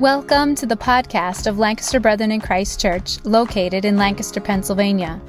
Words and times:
Welcome 0.00 0.56
to 0.56 0.66
the 0.66 0.76
podcast 0.76 1.46
of 1.46 1.60
Lancaster 1.60 2.00
Brethren 2.00 2.32
in 2.32 2.40
Christ 2.40 2.80
Church, 2.80 3.24
located 3.24 3.84
in 3.84 3.96
Lancaster, 3.96 4.40
Pennsylvania. 4.40 5.22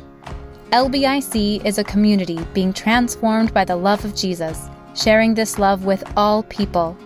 LBIC 0.72 1.64
is 1.64 1.77
a 1.77 1.83
community 1.83 2.43
being 2.56 2.74
transformed 2.74 3.54
by 3.54 3.64
the 3.64 3.75
love 3.75 4.04
of 4.04 4.16
Jesus, 4.16 4.67
sharing 4.96 5.36
this 5.36 5.59
love 5.59 5.86
with 5.86 6.04
all 6.17 6.42
people. 6.42 6.98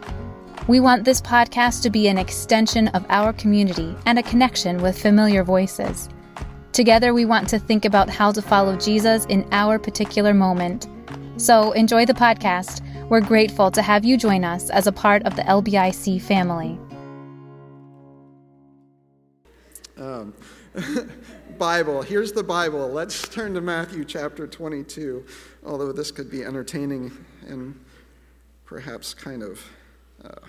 We 0.70 0.80
want 0.80 1.04
this 1.04 1.20
podcast 1.20 1.82
to 1.84 1.90
be 1.90 2.08
an 2.08 2.18
extension 2.18 2.87
of 2.90 3.06
our 3.10 3.33
community 3.33 3.94
and 4.05 4.17
a 4.17 4.23
connection 4.23 4.81
with 4.81 4.97
familiar 4.97 5.44
voices. 5.44 6.07
Together, 6.71 7.13
we 7.13 7.26
want 7.26 7.49
to 7.49 7.60
think 7.60 7.83
about 7.83 8.10
how 8.10 8.31
to 8.31 8.41
follow 8.41 8.78
Jesus 8.78 9.26
in 9.26 9.46
our 9.51 9.78
particular 9.78 10.33
moment. 10.33 10.87
So, 11.35 11.73
enjoy 11.73 12.05
the 12.05 12.13
podcast. 12.13 12.79
We're 13.10 13.19
grateful 13.19 13.69
to 13.71 13.81
have 13.81 14.05
you 14.05 14.15
join 14.15 14.46
us 14.46 14.69
as 14.69 14.87
a 14.87 14.94
part 14.94 15.23
of 15.23 15.35
the 15.35 15.41
LBIC 15.41 16.21
family. 16.21 16.80
Um, 19.99 20.34
Bible. 21.58 22.02
Here's 22.02 22.31
the 22.31 22.44
Bible. 22.44 22.89
Let's 22.89 23.27
turn 23.27 23.53
to 23.55 23.62
Matthew 23.62 24.05
chapter 24.05 24.48
22, 24.48 25.25
although 25.66 25.91
this 25.91 26.09
could 26.09 26.31
be 26.31 26.44
entertaining 26.44 27.12
and 27.48 27.77
perhaps 28.66 29.13
kind 29.13 29.44
of 29.44 29.62
uh, 30.23 30.48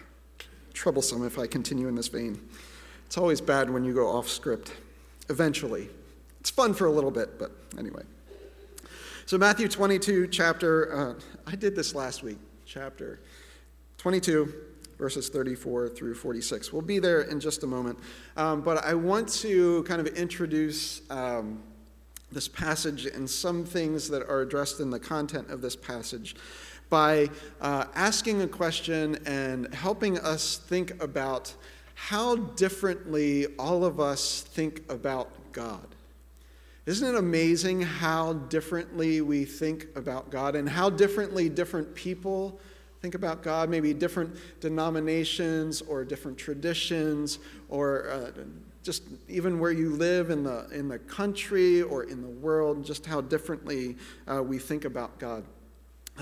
troublesome 0.73 1.27
if 1.27 1.37
I 1.37 1.49
continue 1.49 1.89
in 1.89 1.97
this 1.97 2.07
vein. 2.07 2.41
It's 3.07 3.19
always 3.19 3.41
bad 3.41 3.69
when 3.69 3.83
you 3.83 3.93
go 3.93 4.07
off 4.07 4.29
script, 4.29 4.73
eventually. 5.31 5.89
It's 6.39 6.51
fun 6.51 6.73
for 6.73 6.87
a 6.87 6.93
little 6.93 7.11
bit, 7.11 7.37
but 7.37 7.51
anyway. 7.77 8.03
So, 9.27 9.37
Matthew 9.37 9.67
22, 9.67 10.29
chapter, 10.29 10.97
uh, 10.97 11.15
I 11.47 11.57
did 11.57 11.75
this 11.75 11.95
last 11.95 12.23
week, 12.23 12.39
chapter 12.67 13.19
22 13.99 14.70
verses 15.01 15.31
34 15.31 15.89
through 15.89 16.15
46. 16.15 16.73
We'll 16.73 16.83
be 16.83 16.99
there 16.99 17.23
in 17.23 17.41
just 17.41 17.65
a 17.65 17.67
moment. 17.67 17.99
Um, 18.37 18.61
but 18.61 18.85
I 18.85 18.95
want 18.95 19.29
to 19.41 19.83
kind 19.85 20.01
of 20.01 20.07
introduce 20.09 21.01
um, 21.11 21.63
this 22.31 22.47
passage 22.47 23.07
and 23.07 23.29
some 23.29 23.65
things 23.65 24.09
that 24.11 24.23
are 24.29 24.43
addressed 24.43 24.79
in 24.79 24.91
the 24.91 25.01
content 25.01 25.51
of 25.51 25.63
this 25.63 25.75
passage 25.75 26.37
by 26.91 27.31
uh, 27.61 27.87
asking 27.95 28.43
a 28.43 28.47
question 28.47 29.19
and 29.25 29.73
helping 29.75 30.19
us 30.19 30.59
think 30.59 31.03
about 31.03 31.55
how 31.95 32.37
differently 32.37 33.47
all 33.59 33.85
of 33.85 34.01
us 34.01 34.43
think 34.43 34.83
about 34.91 35.31
God. 35.53 35.87
Isn't 36.87 37.15
it 37.15 37.19
amazing 37.19 37.83
how 37.83 38.33
differently 38.35 39.21
we 39.21 39.45
think 39.45 39.87
about 39.97 40.31
God 40.31 40.57
and 40.57 40.69
how 40.69 40.91
differently 40.91 41.49
different 41.49 41.95
people 41.95 42.59
think 43.01 43.15
about 43.15 43.43
God, 43.43 43.71
maybe 43.71 43.95
different 43.95 44.37
denominations 44.61 45.81
or 45.83 46.05
different 46.05 46.37
traditions, 46.37 47.39
or 47.69 48.11
uh, 48.11 48.31
just 48.83 49.05
even 49.29 49.59
where 49.59 49.73
you 49.73 49.91
live 49.91 50.31
in 50.31 50.45
the, 50.45 50.69
in 50.71 50.89
the 50.89 50.99
country 50.99 51.83
or 51.83 52.05
in 52.05 52.23
the 52.23 52.29
world, 52.29 52.85
just 52.85 53.07
how 53.07 53.21
differently 53.21 53.97
uh, 54.31 54.43
we 54.43 54.59
think 54.59 54.85
about 54.85 55.19
God. 55.19 55.45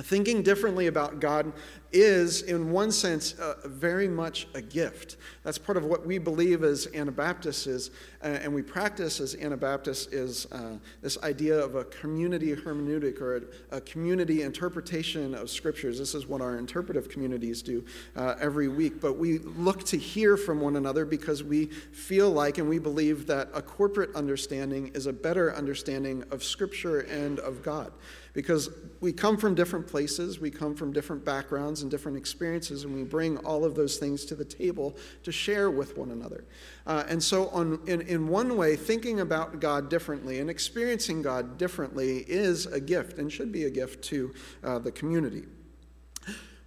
Thinking 0.03 0.43
differently 0.43 0.87
about 0.87 1.21
God 1.21 1.53
is, 1.93 2.43
in 2.43 2.71
one 2.71 2.93
sense, 2.93 3.33
uh, 3.39 3.55
very 3.65 4.09
much 4.09 4.47
a 4.55 4.61
gift. 4.61 5.17
That's 5.43 5.59
part 5.59 5.79
of 5.79 5.85
what 5.85 6.07
we 6.07 6.19
believe 6.19 6.63
as 6.63 6.87
Anabaptists 6.95 7.67
is, 7.67 7.91
uh, 8.23 8.27
and 8.27 8.55
we 8.55 8.63
practice 8.63 9.21
as 9.21 9.35
Anabaptists 9.35 10.13
is 10.13 10.47
uh, 10.53 10.77
this 11.01 11.17
idea 11.23 11.59
of 11.59 11.77
a 11.77 11.85
community 11.85 12.55
hermeneutic 12.55 13.21
or 13.21 13.37
a, 13.37 13.77
a, 13.77 13.81
community 13.81 14.43
interpretation 14.43 15.35
of 15.35 15.49
scriptures. 15.49 15.99
This 15.99 16.15
is 16.15 16.27
what 16.27 16.43
our 16.43 16.59
interpretive 16.59 17.09
communities 17.09 17.63
do 17.63 17.85
uh, 18.17 18.35
every 18.39 18.69
week. 18.69 19.01
But 19.01 19.17
we 19.17 19.39
look 19.39 19.85
to 19.85 19.97
hear 19.97 20.37
from 20.37 20.61
one 20.61 20.77
another 20.77 21.07
because 21.07 21.43
we 21.43 21.67
feel 21.67 22.31
like 22.31 22.59
and 22.59 22.69
we 22.69 22.79
believe 22.79 23.27
that 23.29 23.49
a 23.55 23.63
corporate 23.63 24.15
understanding 24.15 24.89
is 24.95 25.07
a 25.07 25.13
better 25.13 25.55
understanding 25.55 26.23
of 26.31 26.45
Scripture 26.45 27.01
and 27.01 27.39
of 27.39 27.63
God 27.63 27.93
because 28.39 28.71
we 29.01 29.13
come 29.13 29.37
from 29.37 29.57
different 29.57 29.85
places, 29.85 30.39
we 30.39 30.49
come 30.49 30.73
from 30.73 30.93
different 30.93 31.25
backgrounds 31.25 31.83
and 31.83 31.91
different 31.91 32.17
experiences, 32.17 32.85
and 32.85 32.95
we 32.95 33.03
bring 33.03 33.37
all 33.39 33.65
of 33.65 33.75
those 33.75 33.97
things 33.97 34.25
to 34.25 34.37
the 34.37 34.45
table 34.45 34.97
to 35.25 35.33
share 35.33 35.73
with 35.73 35.99
one 35.99 36.13
another. 36.13 36.45
Uh, 36.87 37.03
and 37.09 37.21
so, 37.21 37.49
on, 37.49 37.81
in, 37.89 38.01
in 38.03 38.29
one 38.29 38.57
way, 38.57 38.77
thinking 38.77 39.19
about 39.19 39.59
God 39.59 39.91
differently 39.91 40.39
and 40.39 40.49
experiencing 40.49 41.21
God 41.21 41.59
differently 41.59 42.19
is 42.29 42.67
a 42.67 42.79
gift 42.79 43.19
and 43.19 43.33
should 43.33 43.51
be 43.51 43.65
a 43.65 43.71
gift 43.71 44.05
to 44.05 44.33
uh, 44.63 44.79
the 44.79 44.93
community. 44.93 45.43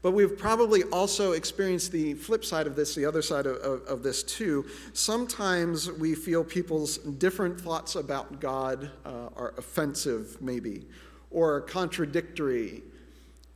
But 0.01 0.11
we've 0.11 0.37
probably 0.37 0.83
also 0.83 1.31
experienced 1.31 1.93
the 1.93 2.15
flip 2.15 2.43
side 2.43 2.67
of 2.67 2.75
this, 2.75 2.95
the 2.95 3.05
other 3.05 3.21
side 3.21 3.45
of, 3.45 3.55
of, 3.57 3.81
of, 3.83 4.03
this 4.03 4.23
too. 4.23 4.65
Sometimes 4.91 5.89
we 5.89 6.15
feel 6.15 6.43
people's 6.43 6.97
different 6.97 7.61
thoughts 7.61 7.95
about 7.95 8.41
God 8.41 8.91
uh, 9.05 9.29
are 9.37 9.53
offensive, 9.57 10.41
maybe, 10.41 10.87
or 11.31 11.61
contradictory, 11.61 12.83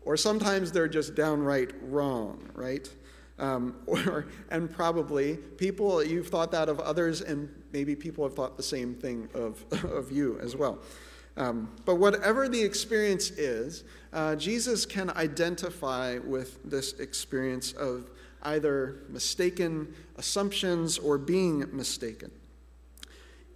or 0.01 0.17
sometimes 0.17 0.71
they're 0.71 0.87
just 0.87 1.15
downright 1.15 1.71
wrong, 1.83 2.49
right? 2.53 2.89
Um, 3.37 3.75
or, 3.85 4.27
and 4.49 4.71
probably 4.71 5.35
people, 5.35 6.03
you've 6.03 6.29
thought 6.29 6.51
that 6.51 6.69
of 6.69 6.79
others, 6.79 7.21
and 7.21 7.49
maybe 7.73 7.95
people 7.95 8.23
have 8.23 8.33
thought 8.33 8.57
the 8.57 8.63
same 8.63 8.95
thing 8.95 9.29
of, 9.33 9.63
of 9.83 10.11
you 10.11 10.39
as 10.39 10.55
well. 10.55 10.79
Um, 11.37 11.69
but 11.83 11.95
whatever 11.95 12.47
the 12.47 12.61
experience 12.61 13.29
is, 13.31 13.83
uh, 14.13 14.35
Jesus 14.35 14.85
can 14.85 15.09
identify 15.11 16.17
with 16.19 16.59
this 16.63 16.93
experience 16.93 17.73
of 17.73 18.09
either 18.43 18.99
mistaken 19.09 19.93
assumptions 20.17 20.97
or 20.97 21.17
being 21.17 21.65
mistaken. 21.75 22.31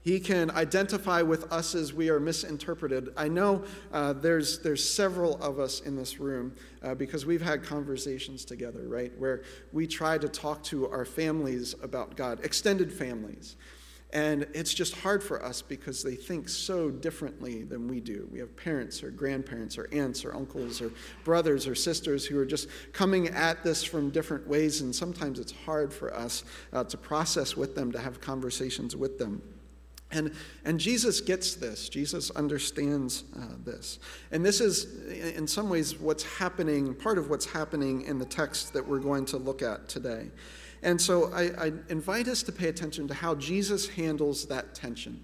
He 0.01 0.19
can 0.19 0.49
identify 0.51 1.21
with 1.21 1.51
us 1.51 1.75
as 1.75 1.93
we 1.93 2.09
are 2.09 2.19
misinterpreted. 2.19 3.09
I 3.17 3.27
know 3.27 3.63
uh, 3.91 4.13
there's, 4.13 4.59
there's 4.59 4.87
several 4.87 5.41
of 5.43 5.59
us 5.59 5.81
in 5.81 5.95
this 5.95 6.19
room 6.19 6.55
uh, 6.81 6.95
because 6.95 7.25
we've 7.25 7.41
had 7.41 7.63
conversations 7.63 8.45
together, 8.45 8.87
right? 8.87 9.11
Where 9.17 9.43
we 9.73 9.87
try 9.87 10.17
to 10.17 10.29
talk 10.29 10.63
to 10.65 10.89
our 10.89 11.05
families 11.05 11.75
about 11.83 12.15
God, 12.15 12.39
extended 12.43 12.93
families. 12.93 13.57
And 14.11 14.47
it's 14.53 14.73
just 14.73 14.95
hard 14.95 15.21
for 15.21 15.43
us 15.43 15.61
because 15.61 16.01
they 16.01 16.15
think 16.15 16.49
so 16.49 16.89
differently 16.89 17.63
than 17.63 17.87
we 17.87 17.99
do. 17.99 18.27
We 18.31 18.39
have 18.39 18.55
parents 18.55 19.03
or 19.03 19.11
grandparents 19.11 19.77
or 19.77 19.87
aunts 19.91 20.25
or 20.25 20.33
uncles 20.33 20.81
or 20.81 20.91
brothers 21.23 21.67
or 21.67 21.75
sisters 21.75 22.25
who 22.25 22.39
are 22.39 22.45
just 22.45 22.69
coming 22.91 23.27
at 23.27 23.63
this 23.63 23.83
from 23.83 24.09
different 24.09 24.47
ways, 24.47 24.81
and 24.81 24.95
sometimes 24.95 25.37
it's 25.37 25.51
hard 25.51 25.93
for 25.93 26.11
us 26.11 26.43
uh, 26.73 26.83
to 26.85 26.97
process 26.97 27.55
with 27.55 27.75
them, 27.75 27.91
to 27.91 27.99
have 27.99 28.19
conversations 28.19 28.95
with 28.95 29.19
them. 29.19 29.43
And, 30.11 30.33
and 30.65 30.79
Jesus 30.79 31.21
gets 31.21 31.55
this. 31.55 31.87
Jesus 31.87 32.31
understands 32.31 33.25
uh, 33.35 33.45
this. 33.63 33.99
And 34.31 34.43
this 34.43 34.59
is, 34.59 35.07
in 35.07 35.45
some 35.47 35.69
ways, 35.69 35.99
what's 35.99 36.23
happening, 36.23 36.95
part 36.95 37.17
of 37.17 37.29
what's 37.29 37.45
happening 37.45 38.01
in 38.03 38.17
the 38.17 38.25
text 38.25 38.73
that 38.73 38.87
we're 38.87 38.99
going 38.99 39.25
to 39.25 39.37
look 39.37 39.61
at 39.61 39.87
today. 39.87 40.31
And 40.81 40.99
so 40.99 41.31
I, 41.33 41.65
I 41.65 41.73
invite 41.89 42.27
us 42.27 42.41
to 42.43 42.51
pay 42.51 42.69
attention 42.69 43.07
to 43.09 43.13
how 43.13 43.35
Jesus 43.35 43.87
handles 43.87 44.45
that 44.45 44.73
tension 44.73 45.19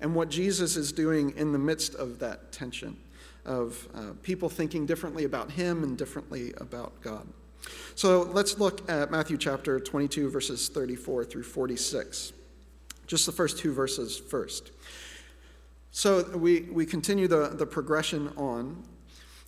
and 0.00 0.14
what 0.14 0.28
Jesus 0.28 0.76
is 0.76 0.92
doing 0.92 1.36
in 1.36 1.52
the 1.52 1.58
midst 1.58 1.94
of 1.94 2.18
that 2.18 2.52
tension 2.52 2.96
of 3.46 3.88
uh, 3.94 4.12
people 4.22 4.48
thinking 4.48 4.84
differently 4.84 5.24
about 5.24 5.50
him 5.50 5.82
and 5.82 5.96
differently 5.96 6.52
about 6.58 7.00
God. 7.00 7.26
So 7.94 8.22
let's 8.22 8.58
look 8.58 8.88
at 8.90 9.10
Matthew 9.10 9.36
chapter 9.36 9.80
22, 9.80 10.30
verses 10.30 10.68
34 10.68 11.24
through 11.24 11.42
46. 11.42 12.32
Just 13.10 13.26
the 13.26 13.32
first 13.32 13.58
two 13.58 13.72
verses 13.72 14.16
first. 14.16 14.70
So 15.90 16.22
we, 16.36 16.60
we 16.70 16.86
continue 16.86 17.26
the, 17.26 17.48
the 17.48 17.66
progression 17.66 18.28
on. 18.36 18.84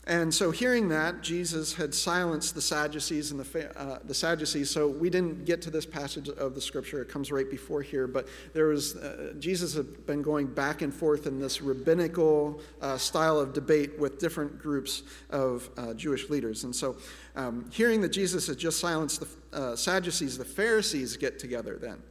And 0.08 0.34
so, 0.34 0.50
hearing 0.50 0.88
that, 0.88 1.22
Jesus 1.22 1.72
had 1.72 1.94
silenced 1.94 2.56
the 2.56 2.60
Sadducees 2.60 3.30
and 3.30 3.38
the, 3.38 3.80
uh, 3.80 4.00
the 4.02 4.14
Sadducees. 4.14 4.68
So, 4.68 4.88
we 4.88 5.08
didn't 5.10 5.44
get 5.44 5.62
to 5.62 5.70
this 5.70 5.86
passage 5.86 6.28
of 6.28 6.56
the 6.56 6.60
scripture. 6.60 7.00
It 7.02 7.08
comes 7.08 7.30
right 7.30 7.48
before 7.48 7.82
here. 7.82 8.08
But 8.08 8.26
there 8.52 8.66
was, 8.66 8.96
uh, 8.96 9.34
Jesus 9.38 9.74
had 9.74 10.04
been 10.06 10.20
going 10.20 10.48
back 10.48 10.82
and 10.82 10.92
forth 10.92 11.28
in 11.28 11.38
this 11.38 11.62
rabbinical 11.62 12.60
uh, 12.80 12.98
style 12.98 13.38
of 13.38 13.52
debate 13.52 13.96
with 13.96 14.18
different 14.18 14.58
groups 14.58 15.04
of 15.30 15.70
uh, 15.76 15.94
Jewish 15.94 16.28
leaders. 16.28 16.64
And 16.64 16.74
so, 16.74 16.96
um, 17.36 17.70
hearing 17.70 18.00
that 18.00 18.10
Jesus 18.10 18.48
had 18.48 18.58
just 18.58 18.80
silenced 18.80 19.20
the 19.20 19.56
uh, 19.56 19.76
Sadducees, 19.76 20.36
the 20.36 20.44
Pharisees 20.44 21.16
get 21.16 21.38
together 21.38 21.78
then. 21.80 22.02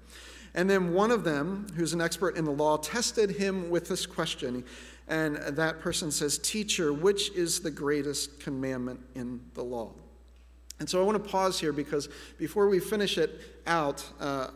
And 0.53 0.69
then 0.69 0.93
one 0.93 1.11
of 1.11 1.23
them, 1.23 1.67
who's 1.75 1.93
an 1.93 2.01
expert 2.01 2.35
in 2.35 2.45
the 2.45 2.51
law, 2.51 2.77
tested 2.77 3.31
him 3.31 3.69
with 3.69 3.87
this 3.87 4.05
question. 4.05 4.63
And 5.07 5.37
that 5.37 5.79
person 5.79 6.11
says, 6.11 6.37
Teacher, 6.37 6.93
which 6.93 7.31
is 7.31 7.59
the 7.59 7.71
greatest 7.71 8.39
commandment 8.39 8.99
in 9.15 9.41
the 9.53 9.63
law? 9.63 9.91
And 10.79 10.89
so 10.89 10.99
I 10.99 11.05
want 11.05 11.23
to 11.23 11.29
pause 11.29 11.59
here 11.59 11.71
because 11.71 12.09
before 12.39 12.67
we 12.67 12.79
finish 12.79 13.17
it 13.17 13.39
out, 13.67 14.03
uh, 14.19 14.47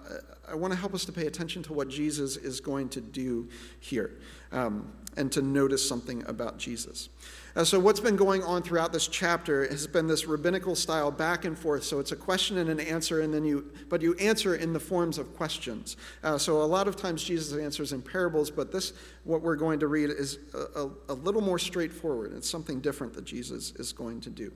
I 0.49 0.55
want 0.55 0.73
to 0.73 0.79
help 0.79 0.93
us 0.93 1.05
to 1.05 1.11
pay 1.11 1.27
attention 1.27 1.61
to 1.63 1.73
what 1.73 1.87
Jesus 1.87 2.35
is 2.35 2.59
going 2.59 2.89
to 2.89 3.01
do 3.01 3.47
here 3.79 4.11
um, 4.51 4.91
and 5.17 5.31
to 5.31 5.41
notice 5.41 5.87
something 5.87 6.23
about 6.27 6.57
Jesus. 6.57 7.09
Uh, 7.55 7.63
so, 7.63 7.79
what's 7.79 8.01
been 8.01 8.17
going 8.17 8.43
on 8.43 8.61
throughout 8.61 8.91
this 8.91 9.07
chapter 9.07 9.65
has 9.69 9.87
been 9.87 10.07
this 10.07 10.25
rabbinical 10.25 10.75
style 10.75 11.09
back 11.09 11.45
and 11.45 11.57
forth. 11.57 11.85
So, 11.85 11.99
it's 11.99 12.11
a 12.11 12.15
question 12.15 12.57
and 12.57 12.69
an 12.69 12.81
answer, 12.81 13.21
and 13.21 13.33
then 13.33 13.45
you, 13.45 13.71
but 13.87 14.01
you 14.01 14.13
answer 14.15 14.55
in 14.55 14.73
the 14.73 14.79
forms 14.79 15.17
of 15.17 15.33
questions. 15.37 15.95
Uh, 16.21 16.37
so, 16.37 16.61
a 16.61 16.65
lot 16.65 16.89
of 16.89 16.97
times 16.97 17.23
Jesus 17.23 17.57
answers 17.57 17.93
in 17.93 18.01
parables, 18.01 18.51
but 18.51 18.73
this, 18.73 18.91
what 19.23 19.41
we're 19.41 19.55
going 19.55 19.79
to 19.79 19.87
read, 19.87 20.09
is 20.09 20.37
a, 20.53 20.81
a, 20.81 20.91
a 21.09 21.13
little 21.13 21.39
more 21.39 21.57
straightforward. 21.57 22.33
It's 22.33 22.49
something 22.49 22.81
different 22.81 23.13
that 23.13 23.23
Jesus 23.23 23.71
is 23.77 23.93
going 23.93 24.19
to 24.21 24.29
do. 24.29 24.51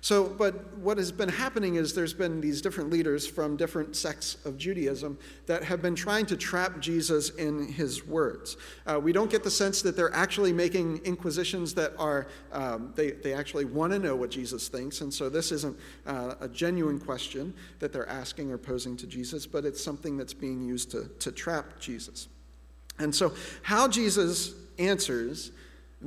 So, 0.00 0.28
but 0.28 0.76
what 0.78 0.98
has 0.98 1.10
been 1.10 1.28
happening 1.28 1.76
is 1.76 1.94
there's 1.94 2.14
been 2.14 2.40
these 2.40 2.62
different 2.62 2.90
leaders 2.90 3.26
from 3.26 3.56
different 3.56 3.96
sects 3.96 4.36
of 4.44 4.56
Judaism 4.56 5.18
that 5.46 5.64
have 5.64 5.82
been 5.82 5.94
trying 5.94 6.26
to 6.26 6.36
trap 6.36 6.80
Jesus 6.80 7.30
in 7.30 7.66
his 7.68 8.06
words. 8.06 8.56
Uh, 8.86 9.00
we 9.02 9.12
don't 9.12 9.30
get 9.30 9.42
the 9.42 9.50
sense 9.50 9.82
that 9.82 9.96
they're 9.96 10.14
actually 10.14 10.52
making 10.52 11.00
inquisitions 11.04 11.74
that 11.74 11.92
are, 11.98 12.28
um, 12.52 12.92
they, 12.94 13.12
they 13.12 13.34
actually 13.34 13.64
want 13.64 13.92
to 13.92 13.98
know 13.98 14.14
what 14.14 14.30
Jesus 14.30 14.68
thinks. 14.68 15.00
And 15.00 15.12
so 15.12 15.28
this 15.28 15.52
isn't 15.52 15.76
uh, 16.06 16.34
a 16.40 16.48
genuine 16.48 17.00
question 17.00 17.54
that 17.78 17.92
they're 17.92 18.08
asking 18.08 18.50
or 18.52 18.58
posing 18.58 18.96
to 18.98 19.06
Jesus, 19.06 19.46
but 19.46 19.64
it's 19.64 19.82
something 19.82 20.16
that's 20.16 20.34
being 20.34 20.62
used 20.62 20.90
to, 20.92 21.10
to 21.20 21.32
trap 21.32 21.80
Jesus. 21.80 22.28
And 22.98 23.14
so, 23.14 23.34
how 23.62 23.88
Jesus 23.88 24.54
answers 24.78 25.52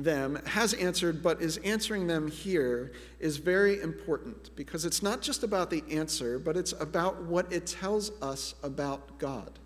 them, 0.02 0.40
has 0.46 0.74
answered, 0.74 1.22
but 1.22 1.40
is 1.40 1.56
answering 1.58 2.06
them 2.06 2.30
here 2.30 2.92
is 3.18 3.36
very 3.36 3.80
important 3.80 4.54
because 4.56 4.84
it's 4.84 5.02
not 5.02 5.22
just 5.22 5.42
about 5.42 5.70
the 5.70 5.82
answer, 5.90 6.38
but 6.38 6.56
it's 6.56 6.72
about 6.80 7.22
what 7.24 7.52
it 7.52 7.66
tells 7.66 8.10
us 8.22 8.54
about 8.62 9.18
God. 9.18 9.58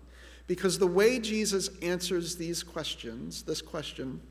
Because 0.47 0.77
the 0.77 0.87
way 0.87 1.19
Jesus 1.19 1.69
answers 1.81 2.35
these 2.35 2.63
questions, 2.63 3.43
this 3.43 3.61
question 3.61 4.21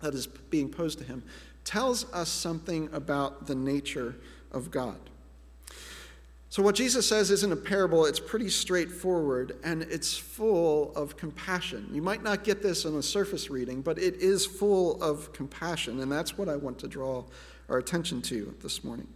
that 0.00 0.14
is 0.14 0.26
being 0.26 0.70
posed 0.70 0.98
to 0.98 1.04
him, 1.04 1.22
tells 1.64 2.10
us 2.12 2.28
something 2.28 2.88
about 2.92 3.46
the 3.46 3.54
nature 3.54 4.16
of 4.52 4.70
God. 4.70 4.98
So, 6.50 6.62
what 6.62 6.74
Jesus 6.74 7.06
says 7.06 7.30
isn't 7.30 7.52
a 7.52 7.56
parable, 7.56 8.06
it's 8.06 8.20
pretty 8.20 8.48
straightforward 8.48 9.56
and 9.64 9.82
it's 9.82 10.16
full 10.16 10.94
of 10.96 11.16
compassion. 11.16 11.90
You 11.92 12.00
might 12.00 12.22
not 12.22 12.42
get 12.42 12.62
this 12.62 12.86
in 12.86 12.94
a 12.94 13.02
surface 13.02 13.50
reading, 13.50 13.82
but 13.82 13.98
it 13.98 14.16
is 14.16 14.46
full 14.46 15.02
of 15.02 15.32
compassion, 15.34 16.00
and 16.00 16.10
that's 16.10 16.38
what 16.38 16.48
I 16.48 16.56
want 16.56 16.78
to 16.78 16.88
draw 16.88 17.24
our 17.68 17.76
attention 17.76 18.22
to 18.22 18.54
this 18.62 18.82
morning. 18.82 19.08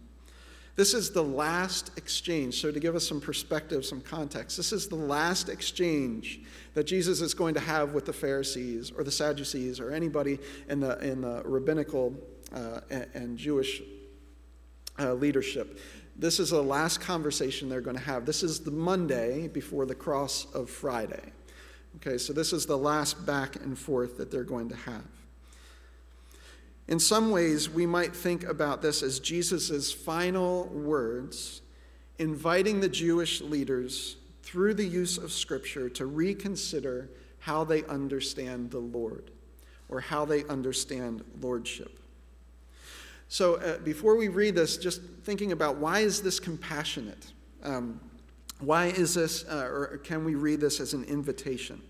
This 0.75 0.93
is 0.93 1.11
the 1.11 1.23
last 1.23 1.91
exchange. 1.97 2.61
So, 2.61 2.71
to 2.71 2.79
give 2.79 2.95
us 2.95 3.07
some 3.07 3.19
perspective, 3.19 3.83
some 3.83 4.01
context, 4.01 4.55
this 4.55 4.71
is 4.71 4.87
the 4.87 4.95
last 4.95 5.49
exchange 5.49 6.41
that 6.75 6.83
Jesus 6.83 7.19
is 7.19 7.33
going 7.33 7.55
to 7.55 7.59
have 7.59 7.93
with 7.93 8.05
the 8.05 8.13
Pharisees 8.13 8.91
or 8.91 9.03
the 9.03 9.11
Sadducees 9.11 9.79
or 9.79 9.89
anybody 9.89 10.37
in 10.69 10.79
the, 10.79 10.99
in 10.99 11.21
the 11.21 11.41
rabbinical 11.45 12.13
uh, 12.53 12.81
and, 12.91 13.07
and, 13.15 13.37
Jewish 13.37 13.81
uh, 14.99 15.13
leadership. 15.13 15.79
This 16.23 16.39
is 16.39 16.51
the 16.51 16.63
last 16.63 17.01
conversation 17.01 17.67
they're 17.67 17.81
going 17.81 17.97
to 17.97 18.01
have. 18.01 18.25
This 18.25 18.43
is 18.43 18.61
the 18.61 18.71
Monday 18.71 19.49
before 19.49 19.85
the 19.85 19.93
cross 19.93 20.47
of 20.53 20.69
Friday. 20.69 21.33
Okay, 21.97 22.17
so 22.17 22.31
this 22.31 22.53
is 22.53 22.65
the 22.65 22.77
last 22.77 23.25
back 23.25 23.57
and 23.57 23.77
forth 23.77 24.15
that 24.15 24.31
they're 24.31 24.45
going 24.45 24.69
to 24.69 24.75
have. 24.77 25.03
In 26.87 26.97
some 26.97 27.29
ways, 27.29 27.69
we 27.69 27.85
might 27.85 28.15
think 28.15 28.45
about 28.45 28.81
this 28.81 29.03
as 29.03 29.19
Jesus' 29.19 29.91
final 29.91 30.67
words, 30.67 31.61
inviting 32.19 32.79
the 32.79 32.87
Jewish 32.87 33.41
leaders 33.41 34.15
through 34.43 34.75
the 34.75 34.87
use 34.87 35.17
of 35.17 35.29
Scripture 35.29 35.89
to 35.89 36.05
reconsider 36.05 37.09
how 37.39 37.65
they 37.65 37.83
understand 37.83 38.71
the 38.71 38.79
Lord 38.79 39.29
or 39.89 39.99
how 39.99 40.23
they 40.23 40.45
understand 40.45 41.21
lordship. 41.41 41.99
So 43.33 43.55
uh, 43.55 43.79
before 43.79 44.15
we 44.15 44.27
read 44.27 44.53
this, 44.53 44.77
just 44.77 45.01
thinking 45.23 45.53
about 45.53 45.77
why 45.77 46.01
is 46.01 46.21
this 46.21 46.39
compassionate? 46.39 47.33
Um, 47.63 47.99
why 48.59 48.89
is 48.89 49.15
this, 49.15 49.43
uh, 49.45 49.67
or 49.71 49.99
can 50.03 50.23
we 50.23 50.35
read 50.35 50.61
this 50.61 50.79
as 50.79 50.93
an 50.93 51.03
invitation? 51.05 51.81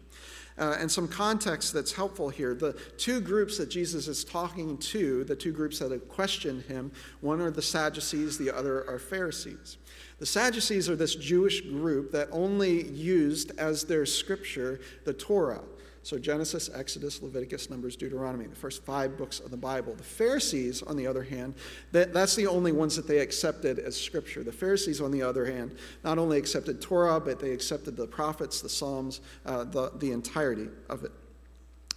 Uh, 0.58 0.78
and 0.80 0.90
some 0.90 1.06
context 1.06 1.74
that's 1.74 1.92
helpful 1.92 2.30
here. 2.30 2.56
The 2.56 2.80
two 2.98 3.20
groups 3.20 3.58
that 3.58 3.70
Jesus 3.70 4.08
is 4.08 4.24
talking 4.24 4.78
to, 4.78 5.26
the 5.26 5.36
two 5.36 5.52
groups 5.52 5.80
that 5.80 5.92
have 5.92 6.08
questioned 6.08 6.64
him, 6.64 6.94
one 7.20 7.42
are 7.42 7.52
the 7.52 7.62
Sadducees, 7.62 8.38
the 8.38 8.50
other 8.50 8.90
are 8.90 8.98
Pharisees. 8.98 9.76
The 10.20 10.26
Sadducees 10.26 10.90
are 10.90 10.96
this 10.96 11.16
Jewish 11.16 11.60
group 11.60 12.14
that 12.14 12.30
only 12.32 12.88
used 12.88 13.52
as 13.60 13.84
their 13.84 14.06
scripture 14.06 14.80
the 15.04 15.12
Torah. 15.12 15.60
So 16.04 16.20
Genesis, 16.20 16.70
Exodus, 16.74 17.22
Leviticus, 17.22 17.70
Numbers, 17.70 17.96
Deuteronomy, 17.96 18.46
the 18.46 18.56
first 18.56 18.84
five 18.84 19.18
books 19.18 19.40
of 19.40 19.52
the 19.52 19.58
Bible. 19.58 19.96
The 19.96 20.04
Pharisees, 20.04 20.84
on 20.84 20.98
the 20.98 21.08
other 21.08 21.24
hand, 21.24 21.56
that, 21.94 22.14
that's 22.14 22.36
the 22.36 22.46
only 22.46 22.74
ones 22.74 22.98
that 22.98 23.08
they 23.08 23.20
accepted 23.20 23.80
as 23.80 24.00
scripture. 24.00 24.44
The 24.44 24.52
Pharisees, 24.52 25.00
on 25.00 25.12
the 25.12 25.22
other 25.22 25.46
hand, 25.46 25.78
not 26.04 26.18
only 26.18 26.38
accepted 26.38 26.82
Torah, 26.82 27.22
but 27.22 27.40
they 27.40 27.52
accepted 27.52 27.96
the 27.96 28.06
prophets, 28.06 28.60
the 28.60 28.68
Psalms, 28.68 29.22
uh, 29.46 29.64
the, 29.64 29.92
the 29.96 30.12
entirety 30.12 30.68
of 30.90 31.06
it. 31.06 31.12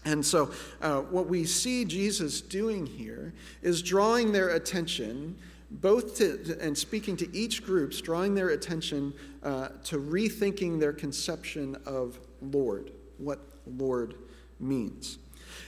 And 0.04 0.24
so, 0.24 0.52
uh, 0.80 1.00
what 1.00 1.26
we 1.26 1.44
see 1.44 1.84
Jesus 1.84 2.40
doing 2.40 2.86
here 2.86 3.34
is 3.60 3.82
drawing 3.82 4.30
their 4.30 4.50
attention 4.50 5.36
both 5.68 6.18
to, 6.18 6.56
and 6.60 6.78
speaking 6.78 7.16
to 7.16 7.36
each 7.36 7.64
group, 7.64 7.90
drawing 7.90 8.36
their 8.36 8.50
attention 8.50 9.12
uh, 9.42 9.70
to 9.82 9.98
rethinking 9.98 10.78
their 10.78 10.92
conception 10.92 11.76
of 11.86 12.20
Lord, 12.40 12.92
what 13.18 13.40
Lord 13.66 14.14
means. 14.58 15.18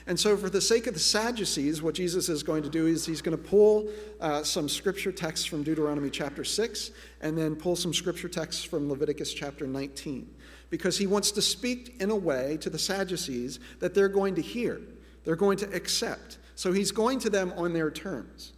And 0.06 0.18
so, 0.18 0.36
for 0.36 0.48
the 0.48 0.60
sake 0.60 0.86
of 0.86 0.94
the 0.94 1.00
Sadducees, 1.00 1.82
what 1.82 1.94
Jesus 1.94 2.28
is 2.28 2.42
going 2.42 2.62
to 2.62 2.70
do 2.70 2.86
is 2.86 3.04
he's 3.04 3.22
going 3.22 3.36
to 3.36 3.42
pull 3.42 3.88
uh, 4.20 4.42
some 4.42 4.68
scripture 4.68 5.12
texts 5.12 5.44
from 5.44 5.62
Deuteronomy 5.62 6.10
chapter 6.10 6.44
6 6.44 6.90
and 7.20 7.36
then 7.36 7.54
pull 7.54 7.76
some 7.76 7.92
scripture 7.92 8.28
texts 8.28 8.64
from 8.64 8.88
Leviticus 8.88 9.32
chapter 9.34 9.66
19. 9.66 10.34
Because 10.70 10.98
he 10.98 11.06
wants 11.06 11.30
to 11.32 11.42
speak 11.42 11.96
in 12.00 12.10
a 12.10 12.16
way 12.16 12.56
to 12.58 12.70
the 12.70 12.78
Sadducees 12.78 13.60
that 13.80 13.94
they're 13.94 14.08
going 14.08 14.34
to 14.36 14.42
hear, 14.42 14.80
they're 15.24 15.36
going 15.36 15.58
to 15.58 15.74
accept. 15.74 16.38
So, 16.54 16.72
he's 16.72 16.90
going 16.90 17.18
to 17.20 17.30
them 17.30 17.52
on 17.56 17.72
their 17.72 17.90
terms. 17.90 18.54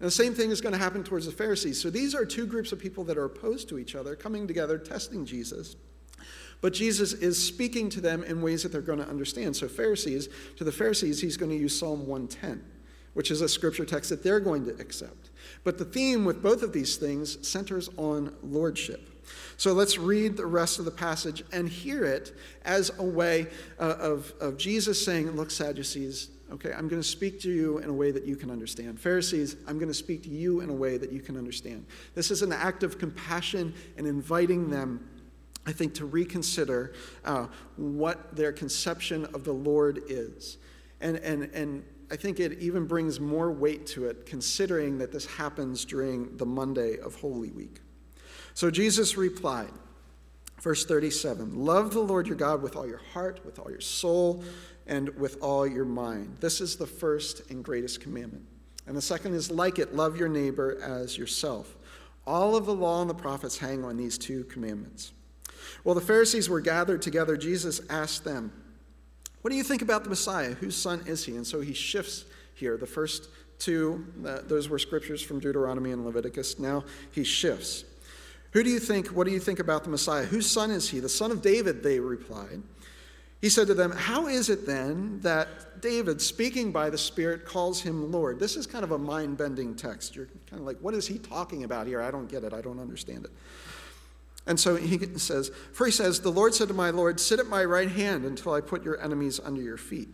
And 0.00 0.06
the 0.06 0.12
same 0.12 0.32
thing 0.32 0.50
is 0.50 0.60
going 0.60 0.72
to 0.72 0.78
happen 0.78 1.02
towards 1.02 1.26
the 1.26 1.32
Pharisees. 1.32 1.80
So, 1.80 1.90
these 1.90 2.14
are 2.14 2.24
two 2.24 2.46
groups 2.46 2.72
of 2.72 2.78
people 2.78 3.04
that 3.04 3.18
are 3.18 3.24
opposed 3.24 3.68
to 3.70 3.78
each 3.78 3.94
other, 3.94 4.16
coming 4.16 4.46
together, 4.46 4.78
testing 4.78 5.26
Jesus. 5.26 5.76
But 6.60 6.72
Jesus 6.72 7.12
is 7.12 7.42
speaking 7.42 7.88
to 7.90 8.00
them 8.00 8.24
in 8.24 8.42
ways 8.42 8.62
that 8.62 8.72
they're 8.72 8.80
going 8.80 8.98
to 8.98 9.08
understand. 9.08 9.54
So, 9.56 9.68
Pharisees, 9.68 10.28
to 10.56 10.64
the 10.64 10.72
Pharisees, 10.72 11.20
he's 11.20 11.36
going 11.36 11.50
to 11.50 11.56
use 11.56 11.78
Psalm 11.78 12.06
110, 12.06 12.64
which 13.14 13.30
is 13.30 13.40
a 13.40 13.48
scripture 13.48 13.84
text 13.84 14.10
that 14.10 14.24
they're 14.24 14.40
going 14.40 14.64
to 14.64 14.72
accept. 14.80 15.30
But 15.62 15.78
the 15.78 15.84
theme 15.84 16.24
with 16.24 16.42
both 16.42 16.62
of 16.62 16.72
these 16.72 16.96
things 16.96 17.46
centers 17.46 17.88
on 17.96 18.34
lordship. 18.42 19.08
So 19.56 19.72
let's 19.72 19.98
read 19.98 20.36
the 20.36 20.46
rest 20.46 20.78
of 20.78 20.84
the 20.84 20.90
passage 20.90 21.44
and 21.52 21.68
hear 21.68 22.04
it 22.04 22.36
as 22.64 22.90
a 22.98 23.04
way 23.04 23.46
uh, 23.78 23.94
of, 23.98 24.32
of 24.40 24.56
Jesus 24.56 25.04
saying, 25.04 25.30
Look, 25.32 25.50
Sadducees, 25.50 26.30
okay, 26.52 26.72
I'm 26.72 26.88
going 26.88 27.02
to 27.02 27.08
speak 27.08 27.40
to 27.40 27.50
you 27.50 27.78
in 27.78 27.90
a 27.90 27.92
way 27.92 28.10
that 28.10 28.24
you 28.24 28.36
can 28.36 28.50
understand. 28.50 28.98
Pharisees, 28.98 29.56
I'm 29.66 29.78
going 29.78 29.88
to 29.88 29.94
speak 29.94 30.22
to 30.24 30.30
you 30.30 30.60
in 30.60 30.70
a 30.70 30.74
way 30.74 30.96
that 30.96 31.12
you 31.12 31.20
can 31.20 31.36
understand. 31.36 31.86
This 32.14 32.30
is 32.30 32.42
an 32.42 32.52
act 32.52 32.82
of 32.82 32.98
compassion 32.98 33.74
and 33.96 34.06
inviting 34.06 34.70
them 34.70 35.06
I 35.68 35.72
think, 35.72 35.92
to 35.96 36.06
reconsider 36.06 36.94
uh, 37.26 37.46
what 37.76 38.34
their 38.34 38.52
conception 38.52 39.26
of 39.34 39.44
the 39.44 39.52
Lord 39.52 40.00
is. 40.08 40.56
And, 41.02 41.18
and, 41.18 41.50
and 41.52 41.84
I 42.10 42.16
think 42.16 42.40
it 42.40 42.58
even 42.58 42.86
brings 42.86 43.20
more 43.20 43.52
weight 43.52 43.86
to 43.88 44.06
it, 44.06 44.24
considering 44.24 44.96
that 44.96 45.12
this 45.12 45.26
happens 45.26 45.84
during 45.84 46.34
the 46.38 46.46
Monday 46.46 46.96
of 46.96 47.16
Holy 47.16 47.50
Week. 47.50 47.80
So 48.54 48.70
Jesus 48.70 49.18
replied, 49.18 49.68
verse 50.62 50.86
37 50.86 51.62
Love 51.62 51.92
the 51.92 52.00
Lord 52.00 52.26
your 52.26 52.36
God 52.36 52.62
with 52.62 52.74
all 52.74 52.86
your 52.86 53.02
heart, 53.12 53.44
with 53.44 53.58
all 53.58 53.70
your 53.70 53.82
soul, 53.82 54.42
and 54.86 55.10
with 55.16 55.36
all 55.42 55.66
your 55.66 55.84
mind. 55.84 56.38
This 56.40 56.62
is 56.62 56.76
the 56.76 56.86
first 56.86 57.50
and 57.50 57.62
greatest 57.62 58.00
commandment. 58.00 58.46
And 58.86 58.96
the 58.96 59.02
second 59.02 59.34
is 59.34 59.50
like 59.50 59.78
it 59.78 59.94
love 59.94 60.16
your 60.16 60.30
neighbor 60.30 60.80
as 60.82 61.18
yourself. 61.18 61.76
All 62.26 62.56
of 62.56 62.64
the 62.64 62.74
law 62.74 63.02
and 63.02 63.10
the 63.10 63.14
prophets 63.14 63.58
hang 63.58 63.84
on 63.84 63.98
these 63.98 64.16
two 64.16 64.44
commandments. 64.44 65.12
While 65.82 65.94
the 65.94 66.00
Pharisees 66.00 66.48
were 66.48 66.60
gathered 66.60 67.02
together, 67.02 67.36
Jesus 67.36 67.80
asked 67.88 68.24
them, 68.24 68.52
What 69.42 69.50
do 69.50 69.56
you 69.56 69.64
think 69.64 69.82
about 69.82 70.04
the 70.04 70.10
Messiah? 70.10 70.54
Whose 70.54 70.76
son 70.76 71.02
is 71.06 71.24
he? 71.24 71.36
And 71.36 71.46
so 71.46 71.60
he 71.60 71.72
shifts 71.72 72.24
here. 72.54 72.76
The 72.76 72.86
first 72.86 73.28
two, 73.58 74.06
uh, 74.26 74.40
those 74.46 74.68
were 74.68 74.78
scriptures 74.78 75.22
from 75.22 75.40
Deuteronomy 75.40 75.92
and 75.92 76.04
Leviticus. 76.04 76.58
Now 76.58 76.84
he 77.12 77.24
shifts. 77.24 77.84
Who 78.52 78.62
do 78.62 78.70
you 78.70 78.80
think, 78.80 79.08
what 79.08 79.26
do 79.26 79.32
you 79.32 79.40
think 79.40 79.58
about 79.58 79.84
the 79.84 79.90
Messiah? 79.90 80.24
Whose 80.24 80.50
son 80.50 80.70
is 80.70 80.88
he? 80.88 81.00
The 81.00 81.08
son 81.08 81.30
of 81.30 81.42
David, 81.42 81.82
they 81.82 82.00
replied. 82.00 82.62
He 83.40 83.48
said 83.48 83.68
to 83.68 83.74
them, 83.74 83.92
How 83.92 84.26
is 84.26 84.48
it 84.48 84.66
then 84.66 85.20
that 85.20 85.80
David, 85.80 86.20
speaking 86.20 86.72
by 86.72 86.90
the 86.90 86.98
Spirit, 86.98 87.44
calls 87.44 87.80
him 87.80 88.10
Lord? 88.10 88.40
This 88.40 88.56
is 88.56 88.66
kind 88.66 88.82
of 88.82 88.92
a 88.92 88.98
mind 88.98 89.36
bending 89.36 89.76
text. 89.76 90.16
You're 90.16 90.26
kind 90.50 90.60
of 90.60 90.62
like, 90.62 90.78
What 90.80 90.94
is 90.94 91.06
he 91.06 91.18
talking 91.18 91.62
about 91.64 91.86
here? 91.86 92.00
I 92.00 92.10
don't 92.10 92.28
get 92.28 92.42
it. 92.42 92.52
I 92.52 92.60
don't 92.60 92.80
understand 92.80 93.26
it. 93.26 93.30
And 94.48 94.58
so 94.58 94.76
he 94.76 94.98
says, 95.18 95.52
For 95.74 95.84
he 95.84 95.92
says, 95.92 96.20
The 96.20 96.30
Lord 96.32 96.54
said 96.54 96.68
to 96.68 96.74
my 96.74 96.88
Lord, 96.88 97.20
Sit 97.20 97.38
at 97.38 97.46
my 97.46 97.64
right 97.64 97.90
hand 97.90 98.24
until 98.24 98.54
I 98.54 98.62
put 98.62 98.82
your 98.82 99.00
enemies 99.00 99.38
under 99.38 99.60
your 99.60 99.76
feet. 99.76 100.08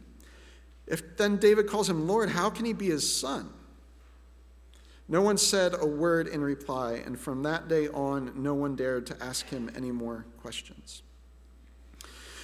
If 0.89 1.17
then 1.17 1.37
David 1.37 1.69
calls 1.69 1.89
him 1.89 2.07
Lord, 2.07 2.29
how 2.29 2.51
can 2.51 2.67
he 2.67 2.73
be 2.73 2.87
his 2.87 3.11
son? 3.11 3.49
No 5.07 5.23
one 5.23 5.39
said 5.39 5.75
a 5.79 5.87
word 5.87 6.27
in 6.27 6.43
reply, 6.43 6.95
and 7.07 7.19
from 7.19 7.43
that 7.45 7.69
day 7.69 7.89
on, 7.89 8.33
no 8.35 8.55
one 8.55 8.75
dared 8.75 9.07
to 9.07 9.23
ask 9.23 9.49
him 9.49 9.71
any 9.77 9.93
more 9.93 10.27
questions. 10.41 11.03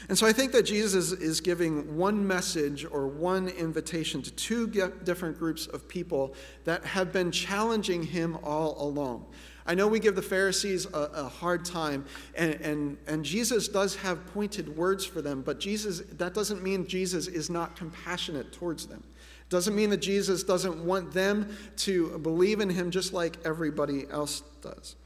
And 0.09 0.17
so 0.17 0.27
I 0.27 0.33
think 0.33 0.53
that 0.53 0.65
Jesus 0.65 1.13
is 1.13 1.41
giving 1.41 1.97
one 1.97 2.27
message 2.27 2.85
or 2.85 3.07
one 3.07 3.49
invitation 3.49 4.23
to 4.23 4.31
two 4.31 4.67
different 4.67 5.39
groups 5.39 5.67
of 5.67 5.89
people 5.89 6.35
that 6.65 6.85
have 6.85 7.13
been 7.13 7.31
challenging 7.31 8.03
him 8.03 8.39
all 8.43 8.81
along. 8.81 9.27
I 9.67 9.75
know 9.75 9.87
we 9.87 10.01
give 10.01 10.15
the 10.15 10.23
Pharisees 10.23 10.87
a, 10.87 11.11
a, 11.15 11.29
hard 11.29 11.65
time, 11.65 12.05
and, 12.35 12.55
and, 12.55 12.97
and 13.07 13.25
Jesus 13.25 13.69
does 13.69 13.95
have 13.97 14.27
pointed 14.29 14.77
words 14.77 15.05
for 15.05 15.23
them, 15.23 15.43
but 15.43 15.61
Jesus, 15.61 16.01
that 16.13 16.35
doesn't 16.35 16.63
mean 16.63 16.87
Jesus 16.87 17.27
is 17.27 17.51
not 17.51 17.77
compassionate 17.77 18.53
towards 18.53 18.87
them. 18.87 19.03
It 19.43 19.51
Doesn't 19.51 19.75
mean 19.75 19.91
that 19.91 20.01
Jesus 20.01 20.43
doesn't 20.43 20.85
want 20.85 21.13
them 21.13 21.57
to 21.79 22.19
believe 22.19 22.61
in 22.61 22.71
him 22.71 22.91
just 22.91 23.13
like 23.13 23.37
everybody 23.45 24.07
else 24.11 24.43
does. 24.63 24.97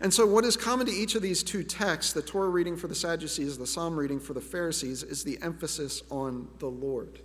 And 0.00 0.12
so, 0.12 0.26
what 0.26 0.44
is 0.44 0.56
common 0.56 0.86
to 0.86 0.92
each 0.92 1.14
of 1.14 1.22
these 1.22 1.42
two 1.42 1.62
texts, 1.62 2.12
the 2.12 2.22
Torah 2.22 2.50
reading 2.50 2.76
for 2.76 2.88
the 2.88 2.94
Sadducees, 2.94 3.56
the 3.56 3.66
Psalm 3.66 3.96
reading 3.96 4.18
for 4.18 4.34
the 4.34 4.40
Pharisees, 4.40 5.02
is 5.02 5.22
the 5.22 5.38
emphasis 5.40 6.02
on 6.10 6.48
the 6.58 6.66
Lord. 6.66 7.20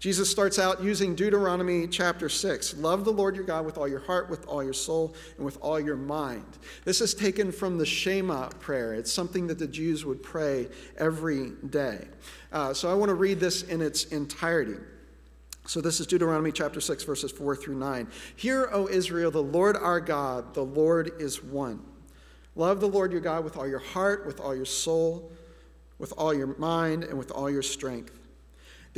Jesus 0.00 0.30
starts 0.30 0.60
out 0.60 0.80
using 0.80 1.16
Deuteronomy 1.16 1.88
chapter 1.88 2.28
6. 2.28 2.76
Love 2.76 3.04
the 3.04 3.12
Lord 3.12 3.34
your 3.34 3.44
God 3.44 3.66
with 3.66 3.76
all 3.76 3.88
your 3.88 3.98
heart, 3.98 4.30
with 4.30 4.46
all 4.46 4.62
your 4.62 4.72
soul, 4.72 5.14
and 5.36 5.44
with 5.44 5.58
all 5.60 5.80
your 5.80 5.96
mind. 5.96 6.46
This 6.84 7.00
is 7.00 7.14
taken 7.14 7.50
from 7.50 7.78
the 7.78 7.86
Shema 7.86 8.48
prayer. 8.60 8.94
It's 8.94 9.12
something 9.12 9.48
that 9.48 9.58
the 9.58 9.66
Jews 9.66 10.04
would 10.04 10.22
pray 10.22 10.68
every 10.98 11.50
day. 11.70 12.06
Uh, 12.52 12.72
so 12.72 12.88
I 12.88 12.94
want 12.94 13.08
to 13.08 13.14
read 13.14 13.40
this 13.40 13.64
in 13.64 13.82
its 13.82 14.04
entirety. 14.04 14.76
So 15.66 15.80
this 15.80 15.98
is 15.98 16.06
Deuteronomy 16.06 16.52
chapter 16.52 16.80
6, 16.80 17.02
verses 17.02 17.32
4 17.32 17.56
through 17.56 17.74
9. 17.74 18.06
Hear, 18.36 18.68
O 18.72 18.88
Israel, 18.88 19.32
the 19.32 19.42
Lord 19.42 19.76
our 19.76 20.00
God, 20.00 20.54
the 20.54 20.64
Lord 20.64 21.10
is 21.18 21.42
one. 21.42 21.84
Love 22.54 22.80
the 22.80 22.88
Lord 22.88 23.10
your 23.10 23.20
God 23.20 23.42
with 23.42 23.56
all 23.56 23.66
your 23.66 23.78
heart, 23.80 24.26
with 24.26 24.38
all 24.38 24.54
your 24.54 24.64
soul, 24.64 25.30
with 25.98 26.12
all 26.16 26.32
your 26.32 26.56
mind, 26.56 27.02
and 27.02 27.18
with 27.18 27.32
all 27.32 27.50
your 27.50 27.62
strength. 27.62 28.17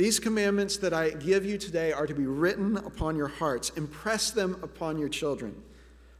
These 0.01 0.19
commandments 0.19 0.77
that 0.77 0.93
I 0.93 1.11
give 1.11 1.45
you 1.45 1.59
today 1.59 1.91
are 1.91 2.07
to 2.07 2.15
be 2.15 2.25
written 2.25 2.75
upon 2.75 3.15
your 3.15 3.27
hearts. 3.27 3.69
Impress 3.77 4.31
them 4.31 4.57
upon 4.63 4.97
your 4.97 5.09
children. 5.09 5.61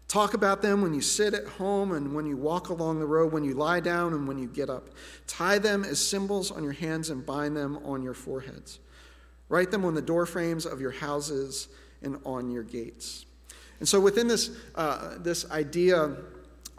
Talk 0.08 0.36
about 0.36 0.62
them 0.62 0.84
when 0.84 0.94
you 0.94 1.02
sit 1.02 1.34
at 1.34 1.48
home 1.48 1.94
and 1.94 2.14
when 2.14 2.28
you 2.28 2.38
walk 2.38 2.70
along 2.70 3.00
the 3.00 3.08
road, 3.08 3.34
when 3.34 3.44
you 3.44 3.56
lie 3.56 3.80
down 3.80 4.14
and 4.14 4.28
when 4.28 4.38
you 4.38 4.48
get 4.48 4.70
up. 4.70 4.90
Tie 5.26 5.58
them 5.58 5.84
as 5.84 5.98
symbols 5.98 6.52
on 6.52 6.64
your 6.64 6.74
hands 6.74 7.10
and 7.10 7.26
bind 7.26 7.58
them 7.58 7.80
on 7.84 8.04
your 8.04 8.14
foreheads. 8.14 8.78
Write 9.50 9.72
them 9.72 9.84
on 9.84 9.96
the 9.96 10.02
doorframes 10.04 10.68
of 10.68 10.80
your 10.80 10.92
houses 10.92 11.68
and 12.04 12.20
on 12.24 12.52
your 12.52 12.62
gates. 12.62 13.26
And 13.80 13.90
so, 13.90 14.00
within 14.00 14.28
this, 14.28 14.52
uh, 14.76 15.16
this 15.18 15.50
idea 15.50 16.18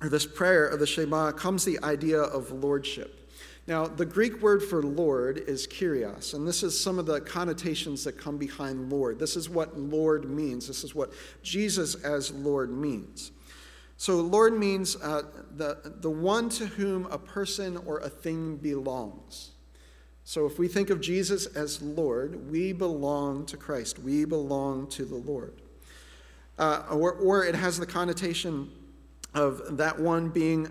or 0.00 0.08
this 0.08 0.24
prayer 0.24 0.68
of 0.68 0.78
the 0.78 0.86
Shema 0.86 1.32
comes 1.32 1.64
the 1.64 1.82
idea 1.82 2.20
of 2.20 2.52
lordship. 2.52 3.21
Now, 3.66 3.86
the 3.86 4.04
Greek 4.04 4.42
word 4.42 4.62
for 4.62 4.82
Lord 4.82 5.38
is 5.38 5.68
kyrios, 5.68 6.34
and 6.34 6.46
this 6.46 6.62
is 6.62 6.78
some 6.78 6.98
of 6.98 7.06
the 7.06 7.20
connotations 7.20 8.02
that 8.04 8.18
come 8.18 8.36
behind 8.36 8.90
Lord. 8.90 9.18
This 9.18 9.36
is 9.36 9.48
what 9.48 9.78
Lord 9.78 10.28
means. 10.28 10.66
This 10.66 10.82
is 10.82 10.94
what 10.94 11.12
Jesus 11.42 11.94
as 11.94 12.32
Lord 12.32 12.70
means. 12.70 13.30
So, 13.98 14.16
Lord 14.16 14.58
means 14.58 14.96
uh, 14.96 15.22
the, 15.56 15.94
the 16.00 16.10
one 16.10 16.48
to 16.50 16.66
whom 16.66 17.06
a 17.06 17.18
person 17.18 17.76
or 17.86 17.98
a 17.98 18.08
thing 18.08 18.56
belongs. 18.56 19.52
So 20.24 20.46
if 20.46 20.58
we 20.58 20.68
think 20.68 20.90
of 20.90 21.00
Jesus 21.00 21.46
as 21.46 21.82
Lord, 21.82 22.50
we 22.50 22.72
belong 22.72 23.44
to 23.46 23.56
Christ. 23.56 23.98
We 23.98 24.24
belong 24.24 24.86
to 24.88 25.04
the 25.04 25.16
Lord. 25.16 25.60
Uh, 26.58 26.84
or, 26.90 27.12
or, 27.12 27.44
it 27.44 27.54
has 27.54 27.78
the 27.78 27.86
connotation 27.86 28.70
of 29.34 29.78
that 29.78 29.98
one 29.98 30.28
being 30.28 30.68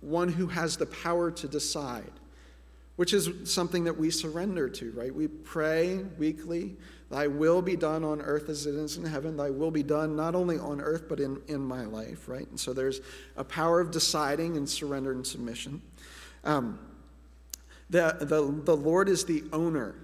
one 0.00 0.28
who 0.28 0.46
has 0.46 0.76
the 0.76 0.86
power 0.86 1.30
to 1.30 1.48
decide, 1.48 2.12
which 2.96 3.12
is 3.12 3.30
something 3.44 3.84
that 3.84 3.96
we 3.96 4.10
surrender 4.10 4.68
to, 4.68 4.90
right? 4.92 5.14
We 5.14 5.28
pray 5.28 5.98
weekly, 6.18 6.76
Thy 7.10 7.28
will 7.28 7.62
be 7.62 7.76
done 7.76 8.02
on 8.02 8.20
earth 8.20 8.48
as 8.48 8.66
it 8.66 8.74
is 8.74 8.96
in 8.96 9.04
heaven. 9.04 9.36
Thy 9.36 9.50
will 9.50 9.70
be 9.70 9.84
done 9.84 10.16
not 10.16 10.34
only 10.34 10.58
on 10.58 10.80
earth, 10.80 11.04
but 11.08 11.20
in, 11.20 11.40
in 11.46 11.60
my 11.60 11.84
life, 11.84 12.28
right? 12.28 12.48
And 12.48 12.58
so 12.58 12.72
there's 12.72 13.00
a 13.36 13.44
power 13.44 13.80
of 13.80 13.92
deciding 13.92 14.56
and 14.56 14.68
surrender 14.68 15.12
and 15.12 15.24
submission. 15.24 15.82
Um, 16.42 16.80
the, 17.90 18.16
the, 18.18 18.42
the 18.64 18.76
Lord 18.76 19.08
is 19.08 19.24
the 19.24 19.44
owner, 19.52 19.94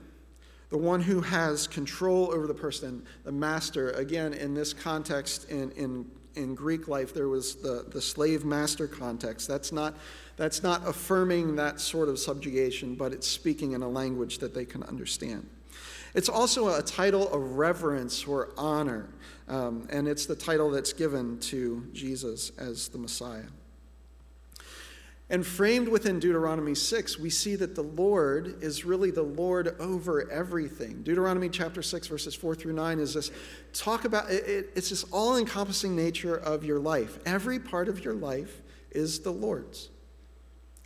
the 0.69 0.79
one 0.79 1.01
who 1.01 1.21
has 1.23 1.67
control 1.67 2.33
over 2.33 2.47
the 2.47 2.55
person, 2.55 3.05
the 3.25 3.33
master. 3.33 3.91
Again, 3.91 4.33
in 4.33 4.55
this 4.55 4.73
context, 4.73 5.51
in, 5.51 5.73
in, 5.73 6.09
in 6.35 6.55
Greek 6.55 6.89
life, 6.89 7.13
there 7.15 7.29
was 7.29 7.57
the, 7.57 7.87
the 7.89 8.01
slave 8.01 8.45
master 8.45 8.87
context. 8.87 9.49
That's 9.49 9.73
not, 9.73 9.95
that's 10.37 10.63
not 10.63 10.87
affirming 10.87 11.57
that 11.57 11.81
sort 11.81 12.09
of 12.09 12.19
subjugation, 12.19 12.95
but 12.95 13.13
it's 13.13 13.27
speaking 13.27 13.73
in 13.73 13.83
a 13.83 13.89
language 13.89 14.39
that 14.39 14.55
they 14.55 14.65
can 14.65 14.83
understand. 14.85 15.49
It's 16.15 16.29
also 16.29 16.79
a 16.79 16.83
title 16.83 17.33
of 17.33 17.57
reverence 17.57 18.27
or 18.27 18.51
honor, 18.59 19.09
um, 19.49 19.87
and 19.91 20.07
it's 20.07 20.27
the 20.27 20.37
title 20.37 20.71
that's 20.71 20.93
given 20.93 21.39
to 21.41 21.87
Jesus 21.93 22.53
as 22.59 22.89
the 22.89 22.99
Messiah. 22.99 23.45
And 25.33 25.47
framed 25.47 25.89
within 25.89 26.21
Deuteronomy 26.21 26.75
6, 26.75 27.19
we 27.19 27.31
see 27.31 27.57
that 27.57 27.75
the 27.75 27.83
Lord 27.83 28.63
is 28.63 28.85
really 28.85 29.11
the 29.11 29.23
Lord 29.23 29.75
over 29.81 30.31
everything. 30.31 31.03
Deuteronomy 31.03 31.49
chapter 31.49 31.81
6, 31.81 32.07
verses 32.07 32.35
4 32.35 32.55
through 32.55 32.75
9 32.75 32.99
is 32.99 33.15
this 33.15 33.31
talk 33.73 34.05
about 34.05 34.31
it, 34.31 34.47
it, 34.47 34.73
it's 34.75 34.91
this 34.91 35.05
all 35.05 35.39
encompassing 35.39 35.97
nature 35.97 36.37
of 36.37 36.67
your 36.67 36.79
life. 36.79 37.19
Every 37.25 37.59
part 37.59 37.89
of 37.89 38.05
your 38.05 38.13
life 38.13 38.61
is 38.91 39.21
the 39.21 39.31
Lord's. 39.31 39.89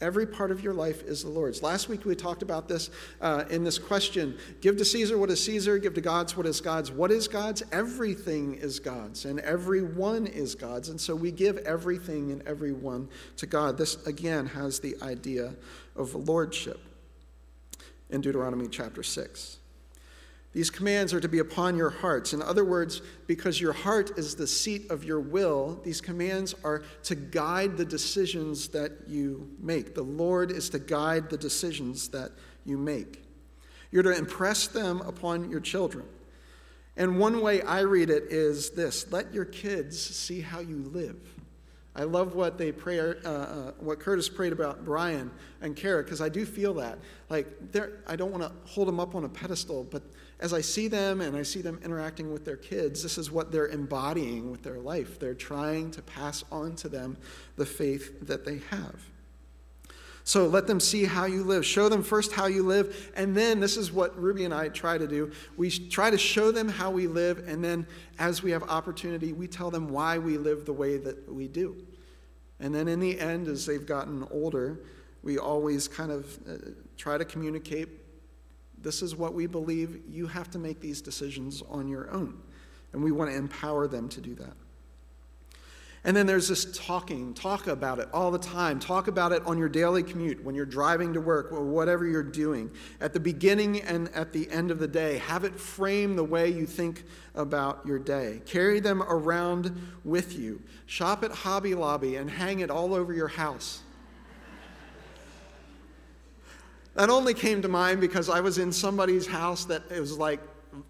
Every 0.01 0.27
part 0.27 0.51
of 0.51 0.63
your 0.63 0.75
life 0.75 1.03
is 1.05 1.23
the 1.23 1.31
Lord's. 1.31 1.63
Last 1.63 1.89
week 1.89 2.05
we 2.05 2.15
talked 2.15 2.43
about 2.43 2.69
this 2.69 2.91
uh, 3.23 3.45
in 3.49 3.65
this 3.65 3.79
question 3.79 4.37
give 4.61 4.77
to 4.77 4.85
Caesar 4.85 5.17
what 5.17 5.31
is 5.31 5.43
Caesar, 5.45 5.79
give 5.79 5.95
to 5.95 6.03
God's 6.03 6.37
what 6.37 6.45
is 6.45 6.61
God's. 6.61 6.93
What 6.93 7.11
is 7.11 7.29
God's? 7.29 7.63
Everything 7.73 8.55
is 8.57 8.79
God's, 8.79 9.25
and 9.25 9.41
everyone 9.41 10.27
is 10.27 10.55
God's. 10.55 10.91
And 10.91 11.01
so 11.01 11.15
we 11.15 11.31
give 11.31 11.57
everything 11.59 12.31
and 12.31 12.43
everyone 12.43 13.09
to 13.39 13.47
God. 13.47 13.79
This, 13.79 14.07
again, 14.07 14.47
has 14.47 14.81
the 14.81 14.97
idea 15.01 15.55
of 15.95 16.15
lordship 16.15 16.81
in 18.11 18.21
Deuteronomy 18.21 18.69
chapter 18.69 19.03
6. 19.03 19.59
These 20.57 20.71
commands 20.71 21.13
are 21.13 21.21
to 21.21 21.29
be 21.29 21.41
upon 21.41 21.77
your 21.77 21.91
hearts. 21.91 22.33
In 22.33 22.41
other 22.41 22.65
words, 22.65 23.03
because 23.27 23.61
your 23.61 23.75
heart 23.75 24.19
is 24.19 24.35
the 24.35 24.47
seat 24.47 24.91
of 24.91 25.05
your 25.05 25.21
will, 25.21 25.79
these 25.85 26.01
commands 26.01 26.55
are 26.65 26.83
to 27.03 27.15
guide 27.15 27.77
the 27.77 27.85
decisions 27.85 28.69
that 28.69 28.93
you 29.07 29.51
make. 29.61 29.95
The 29.95 30.01
Lord 30.01 30.51
is 30.51 30.71
to 30.71 30.79
guide 30.79 31.29
the 31.29 31.37
decisions 31.37 32.09
that 32.09 32.33
you 32.65 32.79
make. 32.79 33.23
You're 33.91 34.03
to 34.05 34.17
impress 34.17 34.67
them 34.67 35.03
upon 35.03 35.51
your 35.51 35.61
children. 35.61 36.07
And 36.97 37.19
one 37.19 37.43
way 37.43 37.61
I 37.61 37.81
read 37.81 38.09
it 38.09 38.23
is 38.31 38.71
this 38.71 39.13
let 39.13 39.35
your 39.35 39.45
kids 39.45 40.01
see 40.01 40.41
how 40.41 40.61
you 40.61 40.91
live. 40.91 41.19
I 41.95 42.05
love 42.05 42.35
what 42.35 42.59
they 42.59 42.73
pray, 42.73 42.99
uh, 42.99 43.13
uh, 43.13 43.73
what 43.79 44.01
Curtis 44.01 44.29
prayed 44.29 44.53
about 44.53 44.85
Brian 44.85 45.31
and 45.63 45.75
Kara, 45.75 46.03
because 46.03 46.21
I 46.21 46.29
do 46.29 46.45
feel 46.45 46.75
that. 46.75 46.99
Like, 47.31 47.47
I 48.07 48.17
don't 48.17 48.31
want 48.31 48.43
to 48.43 48.53
hold 48.71 48.87
them 48.87 49.01
up 49.01 49.15
on 49.15 49.25
a 49.25 49.29
pedestal, 49.29 49.85
but 49.91 50.03
as 50.39 50.53
I 50.53 50.61
see 50.61 50.89
them 50.89 51.21
and 51.21 51.37
I 51.37 51.43
see 51.43 51.63
them 51.63 51.81
interacting 51.83 52.33
with 52.33 52.45
their 52.45 52.57
kids, 52.57 53.03
this 53.03 53.17
is 53.17 53.31
what 53.31 53.51
they're 53.51 53.69
embodying 53.69 54.51
with 54.51 54.63
their 54.63 54.79
life. 54.79 55.19
They're 55.19 55.35
trying 55.35 55.91
to 55.93 56.03
pass 56.03 56.45
on 56.53 56.77
to 56.77 56.89
them 56.89 57.17
the 57.57 57.65
faith 57.65 58.27
that 58.27 58.45
they 58.45 58.59
have. 58.71 58.97
So 60.25 60.49
let 60.49 60.67
them 60.67 60.81
see 60.81 61.05
how 61.05 61.27
you 61.27 61.45
live. 61.45 61.65
Show 61.65 61.89
them 61.89 62.03
first 62.03 62.33
how 62.33 62.47
you 62.47 62.65
live. 62.65 63.13
And 63.15 63.35
then, 63.35 63.61
this 63.61 63.77
is 63.77 63.93
what 63.93 64.21
Ruby 64.21 64.45
and 64.45 64.53
I 64.53 64.69
try 64.69 64.99
to 64.99 65.07
do. 65.07 65.31
We 65.57 65.71
try 65.71 66.11
to 66.11 66.19
show 66.19 66.51
them 66.51 66.69
how 66.69 66.91
we 66.91 67.07
live. 67.07 67.47
And 67.47 67.63
then, 67.63 67.87
as 68.19 68.43
we 68.43 68.51
have 68.51 68.65
opportunity, 68.65 69.33
we 69.33 69.47
tell 69.47 69.71
them 69.71 69.89
why 69.89 70.19
we 70.19 70.37
live 70.37 70.67
the 70.67 70.73
way 70.73 70.97
that 70.97 71.33
we 71.33 71.47
do. 71.47 71.77
And 72.59 72.75
then, 72.75 72.89
in 72.89 72.99
the 72.99 73.21
end, 73.21 73.47
as 73.47 73.67
they've 73.67 73.87
gotten 73.87 74.27
older, 74.33 74.81
we 75.23 75.39
always 75.39 75.87
kind 75.87 76.11
of 76.11 76.39
uh, 76.49 76.55
try 76.97 77.19
to 77.19 77.25
communicate 77.25 77.89
this 78.87 79.03
is 79.03 79.17
what 79.17 79.35
we 79.35 79.47
believe. 79.47 80.01
You 80.09 80.29
have 80.29 80.49
to 80.53 80.59
make 80.61 80.81
these 80.81 81.03
decisions 81.03 81.61
on 81.69 81.89
your 81.89 82.09
own. 82.13 82.41
And 82.93 83.03
we 83.03 83.11
want 83.11 83.31
to 83.33 83.37
empower 83.37 83.89
them 83.89 84.09
to 84.11 84.21
do 84.21 84.37
that. 84.37 84.53
And 86.05 86.17
then 86.17 86.25
there's 86.25 86.47
this 86.47 86.67
talking. 86.79 87.35
Talk 87.35 87.67
about 87.67 87.99
it 87.99 88.09
all 88.15 88.31
the 88.31 88.39
time. 88.39 88.79
Talk 88.79 89.09
about 89.09 89.33
it 89.33 89.45
on 89.45 89.59
your 89.59 89.69
daily 89.69 90.05
commute, 90.05 90.45
when 90.45 90.55
you're 90.55 90.65
driving 90.65 91.13
to 91.15 91.21
work, 91.21 91.51
or 91.51 91.65
whatever 91.65 92.07
you're 92.07 92.23
doing. 92.23 92.71
At 93.01 93.13
the 93.13 93.19
beginning 93.19 93.81
and 93.81 94.09
at 94.11 94.33
the 94.33 94.49
end 94.53 94.71
of 94.71 94.79
the 94.79 94.87
day, 94.87 95.19
have 95.19 95.43
it 95.43 95.59
frame 95.59 96.15
the 96.15 96.23
way 96.23 96.49
you 96.49 96.65
think 96.65 97.03
about 97.35 97.85
your 97.85 97.99
day. 97.99 98.41
Carry 98.47 98.79
them 98.79 99.03
around 99.03 99.77
with 100.05 100.39
you. 100.39 100.63
Shop 100.87 101.25
at 101.25 101.33
Hobby 101.33 101.75
Lobby 101.75 102.15
and 102.15 102.31
hang 102.31 102.61
it 102.61 102.71
all 102.71 102.95
over 102.95 103.13
your 103.13 103.27
house. 103.27 103.83
That 106.97 107.11
only 107.11 107.35
came 107.35 107.61
to 107.63 107.69
mind 107.69 108.01
because 108.01 108.31
I 108.31 108.41
was 108.41 108.59
in 108.59 108.73
somebody's 108.73 109.27
house 109.27 109.65
that 109.67 109.83
it 109.91 110.01
was 110.01 110.17
like 110.17 110.41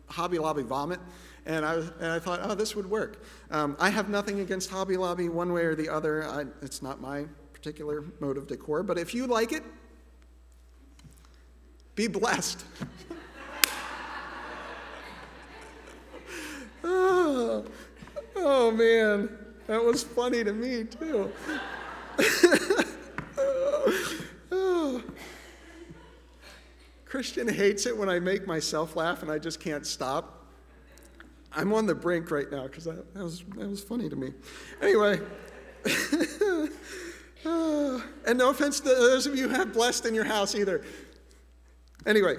Hobby 0.07 0.39
Lobby 0.39 0.63
vomit. 0.63 1.01
And 1.47 1.65
I, 1.65 1.77
was, 1.77 1.91
and 2.01 2.07
I 2.07 2.19
thought, 2.19 2.41
oh, 2.43 2.55
this 2.55 2.75
would 2.75 2.91
work. 2.91 3.23
Um, 3.51 3.77
I 3.79 3.91
have 3.91 4.09
nothing 4.09 4.41
against 4.41 4.71
Hobby 4.71 4.97
Lobby 4.97 5.29
one 5.29 5.53
way 5.53 5.63
or 5.63 5.77
the 5.77 5.89
other. 5.89 6.25
I, 6.25 6.45
it's 6.63 6.83
not 6.83 7.01
my 7.01 7.27
particular 7.53 8.05
mode 8.21 8.37
of 8.37 8.47
decor. 8.47 8.83
But 8.83 8.99
if 8.99 9.15
you 9.15 9.27
like 9.27 9.53
it, 9.53 9.63
be 11.95 12.09
blessed. 12.09 12.65
oh, 16.85 17.65
oh, 18.37 18.71
man. 18.71 19.31
That 19.67 19.83
was 19.83 20.05
funny 20.05 20.45
to 20.45 20.53
me, 20.53 20.85
too. 20.85 21.33
Christian 27.16 27.49
hates 27.49 27.87
it 27.87 27.96
when 27.96 28.11
I 28.11 28.20
make 28.20 28.46
myself 28.46 28.94
laugh 28.94 29.23
and 29.23 29.32
I 29.32 29.38
just 29.38 29.58
can't 29.58 29.87
stop. 29.87 30.44
I'm 31.50 31.73
on 31.73 31.87
the 31.87 31.94
brink 31.94 32.30
right 32.30 32.50
now 32.52 32.64
because 32.64 32.85
that, 32.85 33.14
that, 33.14 33.25
was, 33.25 33.42
that 33.56 33.70
was 33.70 33.82
funny 33.82 34.11
to 34.11 34.16
me. 34.16 34.35
Anyway, 34.82 35.18
and 37.46 38.37
no 38.38 38.50
offense 38.50 38.80
to 38.80 38.88
those 38.90 39.26
of 39.26 39.35
you 39.35 39.49
who 39.49 39.54
have 39.54 39.73
blessed 39.73 40.04
in 40.04 40.14
your 40.14 40.26
house 40.26 40.54
either. 40.54 40.85
Anyway, 42.04 42.37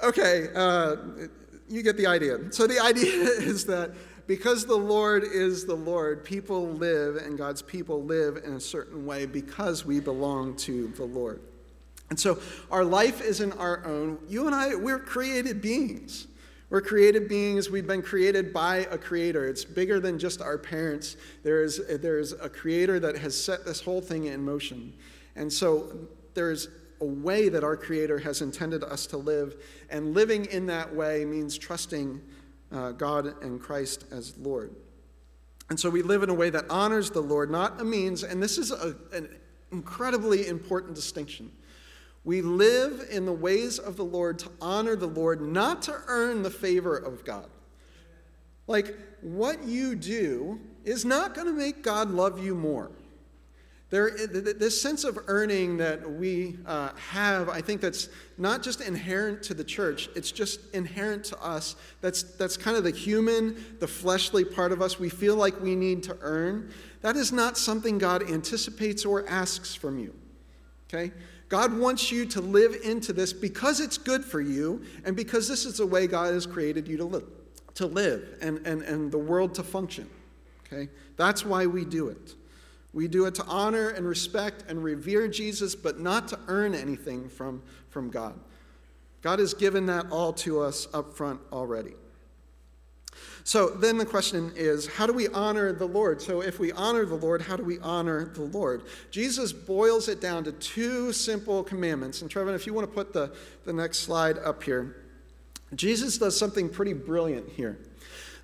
okay, 0.00 0.46
uh, 0.54 0.94
you 1.68 1.82
get 1.82 1.96
the 1.96 2.06
idea. 2.06 2.52
So 2.52 2.68
the 2.68 2.78
idea 2.84 3.24
is 3.24 3.66
that 3.66 3.94
because 4.28 4.64
the 4.64 4.76
Lord 4.76 5.24
is 5.24 5.66
the 5.66 5.74
Lord, 5.74 6.22
people 6.22 6.68
live 6.68 7.16
and 7.16 7.36
God's 7.36 7.62
people 7.62 8.04
live 8.04 8.36
in 8.44 8.52
a 8.52 8.60
certain 8.60 9.04
way 9.04 9.26
because 9.26 9.84
we 9.84 9.98
belong 9.98 10.54
to 10.58 10.86
the 10.96 11.04
Lord. 11.04 11.40
And 12.10 12.18
so 12.18 12.38
our 12.70 12.84
life 12.84 13.20
isn't 13.20 13.52
our 13.52 13.84
own. 13.84 14.18
You 14.28 14.46
and 14.46 14.54
I, 14.54 14.74
we're 14.74 14.98
created 14.98 15.60
beings. 15.60 16.26
We're 16.70 16.82
created 16.82 17.28
beings. 17.28 17.70
We've 17.70 17.86
been 17.86 18.02
created 18.02 18.52
by 18.52 18.86
a 18.90 18.98
creator. 18.98 19.46
It's 19.46 19.64
bigger 19.64 20.00
than 20.00 20.18
just 20.18 20.42
our 20.42 20.58
parents. 20.58 21.16
There's, 21.42 21.80
there's 21.86 22.32
a 22.32 22.48
creator 22.48 23.00
that 23.00 23.16
has 23.18 23.42
set 23.42 23.64
this 23.64 23.80
whole 23.80 24.00
thing 24.00 24.26
in 24.26 24.44
motion. 24.44 24.92
And 25.36 25.52
so 25.52 26.08
there's 26.34 26.68
a 27.00 27.06
way 27.06 27.48
that 27.48 27.64
our 27.64 27.76
creator 27.76 28.18
has 28.18 28.42
intended 28.42 28.82
us 28.84 29.06
to 29.06 29.16
live. 29.16 29.56
And 29.88 30.14
living 30.14 30.46
in 30.46 30.66
that 30.66 30.94
way 30.94 31.24
means 31.24 31.56
trusting 31.56 32.20
uh, 32.72 32.92
God 32.92 33.42
and 33.42 33.60
Christ 33.60 34.04
as 34.10 34.36
Lord. 34.36 34.74
And 35.70 35.78
so 35.78 35.88
we 35.90 36.02
live 36.02 36.22
in 36.22 36.30
a 36.30 36.34
way 36.34 36.50
that 36.50 36.64
honors 36.70 37.10
the 37.10 37.20
Lord, 37.20 37.50
not 37.50 37.80
a 37.80 37.84
means. 37.84 38.24
And 38.24 38.42
this 38.42 38.58
is 38.58 38.72
a, 38.72 38.94
an 39.12 39.28
incredibly 39.70 40.48
important 40.48 40.94
distinction. 40.94 41.50
We 42.28 42.42
live 42.42 43.06
in 43.10 43.24
the 43.24 43.32
ways 43.32 43.78
of 43.78 43.96
the 43.96 44.04
Lord 44.04 44.38
to 44.40 44.50
honor 44.60 44.96
the 44.96 45.06
Lord, 45.06 45.40
not 45.40 45.80
to 45.84 45.98
earn 46.08 46.42
the 46.42 46.50
favor 46.50 46.94
of 46.94 47.24
God. 47.24 47.46
Like, 48.66 48.98
what 49.22 49.64
you 49.64 49.94
do 49.94 50.60
is 50.84 51.06
not 51.06 51.34
going 51.34 51.46
to 51.46 51.54
make 51.54 51.82
God 51.82 52.10
love 52.10 52.44
you 52.44 52.54
more. 52.54 52.90
There, 53.88 54.10
this 54.14 54.78
sense 54.78 55.04
of 55.04 55.18
earning 55.26 55.78
that 55.78 56.06
we 56.06 56.58
uh, 56.66 56.90
have, 57.12 57.48
I 57.48 57.62
think 57.62 57.80
that's 57.80 58.10
not 58.36 58.62
just 58.62 58.82
inherent 58.82 59.42
to 59.44 59.54
the 59.54 59.64
church, 59.64 60.10
it's 60.14 60.30
just 60.30 60.60
inherent 60.74 61.24
to 61.24 61.42
us. 61.42 61.76
That's, 62.02 62.22
that's 62.22 62.58
kind 62.58 62.76
of 62.76 62.84
the 62.84 62.90
human, 62.90 63.56
the 63.80 63.88
fleshly 63.88 64.44
part 64.44 64.72
of 64.72 64.82
us. 64.82 65.00
We 65.00 65.08
feel 65.08 65.36
like 65.36 65.58
we 65.62 65.74
need 65.74 66.02
to 66.02 66.18
earn. 66.20 66.74
That 67.00 67.16
is 67.16 67.32
not 67.32 67.56
something 67.56 67.96
God 67.96 68.30
anticipates 68.30 69.06
or 69.06 69.26
asks 69.30 69.74
from 69.74 69.98
you. 69.98 70.14
Okay? 70.92 71.10
God 71.48 71.76
wants 71.76 72.12
you 72.12 72.26
to 72.26 72.40
live 72.40 72.76
into 72.84 73.12
this 73.12 73.32
because 73.32 73.80
it's 73.80 73.96
good 73.96 74.24
for 74.24 74.40
you 74.40 74.82
and 75.04 75.16
because 75.16 75.48
this 75.48 75.64
is 75.64 75.78
the 75.78 75.86
way 75.86 76.06
God 76.06 76.34
has 76.34 76.46
created 76.46 76.86
you 76.86 76.98
to 76.98 77.04
live, 77.04 77.24
to 77.74 77.86
live 77.86 78.36
and, 78.42 78.58
and, 78.66 78.82
and 78.82 79.10
the 79.10 79.18
world 79.18 79.54
to 79.54 79.62
function. 79.62 80.08
Okay? 80.66 80.90
That's 81.16 81.44
why 81.44 81.66
we 81.66 81.84
do 81.84 82.08
it. 82.08 82.34
We 82.92 83.08
do 83.08 83.26
it 83.26 83.34
to 83.36 83.44
honor 83.44 83.90
and 83.90 84.06
respect 84.06 84.64
and 84.68 84.82
revere 84.82 85.28
Jesus, 85.28 85.74
but 85.74 86.00
not 86.00 86.28
to 86.28 86.38
earn 86.48 86.74
anything 86.74 87.28
from, 87.28 87.62
from 87.88 88.10
God. 88.10 88.38
God 89.22 89.38
has 89.38 89.54
given 89.54 89.86
that 89.86 90.06
all 90.10 90.32
to 90.34 90.60
us 90.60 90.86
up 90.92 91.14
front 91.14 91.40
already. 91.52 91.94
So 93.48 93.70
then 93.70 93.96
the 93.96 94.04
question 94.04 94.52
is 94.56 94.86
how 94.86 95.06
do 95.06 95.14
we 95.14 95.26
honor 95.28 95.72
the 95.72 95.86
Lord? 95.86 96.20
So 96.20 96.42
if 96.42 96.58
we 96.58 96.70
honor 96.72 97.06
the 97.06 97.14
Lord, 97.14 97.40
how 97.40 97.56
do 97.56 97.64
we 97.64 97.78
honor 97.78 98.26
the 98.26 98.42
Lord? 98.42 98.82
Jesus 99.10 99.54
boils 99.54 100.06
it 100.10 100.20
down 100.20 100.44
to 100.44 100.52
two 100.52 101.14
simple 101.14 101.64
commandments. 101.64 102.20
And 102.20 102.30
Trevin, 102.30 102.54
if 102.54 102.66
you 102.66 102.74
want 102.74 102.86
to 102.86 102.94
put 102.94 103.14
the, 103.14 103.32
the 103.64 103.72
next 103.72 104.00
slide 104.00 104.36
up 104.36 104.62
here, 104.62 104.96
Jesus 105.74 106.18
does 106.18 106.38
something 106.38 106.68
pretty 106.68 106.92
brilliant 106.92 107.48
here. 107.48 107.78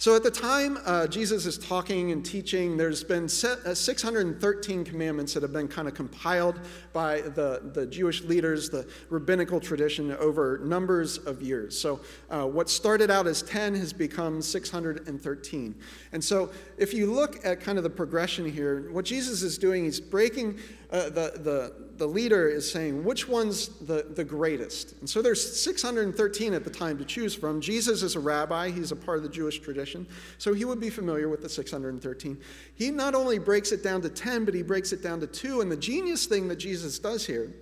So 0.04 0.14
at 0.14 0.22
the 0.22 0.30
time 0.30 0.76
uh, 0.84 1.06
Jesus 1.06 1.46
is 1.46 1.56
talking 1.56 2.12
and 2.12 2.22
teaching, 2.22 2.76
there's 2.76 3.02
been 3.02 3.24
uh, 3.24 3.74
613 3.74 4.84
commandments 4.84 5.32
that 5.32 5.42
have 5.42 5.54
been 5.54 5.66
kind 5.66 5.88
of 5.88 5.94
compiled 5.94 6.60
by 6.92 7.22
the, 7.22 7.70
the 7.72 7.86
Jewish 7.86 8.22
leaders, 8.22 8.68
the 8.68 8.86
rabbinical 9.08 9.60
tradition, 9.60 10.12
over 10.16 10.58
numbers 10.58 11.16
of 11.16 11.40
years. 11.40 11.80
So 11.80 12.00
uh, 12.28 12.44
what 12.44 12.68
started 12.68 13.10
out 13.10 13.26
as 13.26 13.40
10 13.44 13.76
has 13.76 13.94
become 13.94 14.42
613. 14.42 15.74
And 16.12 16.22
so 16.22 16.50
if 16.76 16.92
you 16.92 17.10
look 17.10 17.42
at 17.42 17.62
kind 17.62 17.78
of 17.78 17.84
the 17.84 17.88
progression 17.88 18.44
here, 18.44 18.92
what 18.92 19.06
Jesus 19.06 19.42
is 19.42 19.56
doing, 19.56 19.84
he's 19.84 20.00
breaking 20.00 20.58
uh, 20.94 21.07
the, 21.07 21.33
the, 21.42 21.72
the 21.96 22.07
leader 22.07 22.48
is 22.48 22.70
saying, 22.70 23.02
which 23.02 23.26
one's 23.26 23.66
the, 23.80 24.07
the 24.14 24.22
greatest? 24.22 24.94
And 25.00 25.11
so 25.11 25.22
there's 25.22 25.61
613 25.61 26.54
at 26.54 26.62
the 26.62 26.70
time 26.70 26.96
to 26.98 27.04
choose 27.04 27.35
from. 27.35 27.61
Jesus 27.61 28.04
is 28.04 28.14
a 28.14 28.20
rabbi, 28.20 28.70
he's 28.70 28.92
a 28.92 28.96
part 28.96 29.16
of 29.16 29.24
the 29.24 29.28
Jewish 29.28 29.59
tradition, 29.59 30.07
so 30.38 30.54
he 30.54 30.64
would 30.64 30.78
be 30.78 30.90
familiar 30.90 31.28
with 31.28 31.42
the 31.42 31.48
613. 31.48 32.38
He 32.76 32.92
not 32.92 33.16
only 33.16 33.40
breaks 33.40 33.72
it 33.72 33.83
down 33.83 34.02
to 34.02 34.09
10, 34.09 34.44
but 34.44 34.54
he 34.54 34.62
breaks 34.62 34.92
it 34.92 35.02
down 35.02 35.18
to 35.18 35.26
two. 35.26 35.62
And 35.62 35.72
the 35.72 35.76
genius 35.76 36.26
thing 36.26 36.46
that 36.46 36.57
Jesus 36.57 37.00
does 37.00 37.26
here 37.26 37.52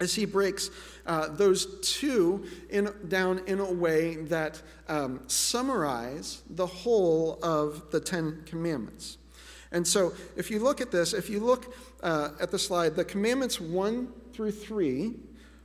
is 0.00 0.14
he 0.14 0.24
breaks 0.24 0.70
uh, 1.04 1.28
those 1.28 1.78
two 1.82 2.46
in, 2.70 2.88
down 3.08 3.42
in 3.46 3.60
a 3.60 3.70
way 3.70 4.16
that 4.16 4.62
um, 4.88 5.20
summarize 5.26 6.40
the 6.48 6.66
whole 6.66 7.38
of 7.42 7.90
the 7.90 8.00
Ten 8.00 8.42
Commandments. 8.46 9.18
And 9.72 9.86
so, 9.86 10.12
if 10.36 10.50
you 10.50 10.58
look 10.58 10.80
at 10.80 10.90
this, 10.90 11.14
if 11.14 11.28
you 11.30 11.40
look 11.40 11.74
uh, 12.02 12.30
at 12.40 12.50
the 12.50 12.58
slide, 12.58 12.94
the 12.94 13.04
commandments 13.04 13.60
one 13.60 14.08
through 14.32 14.52
three 14.52 15.14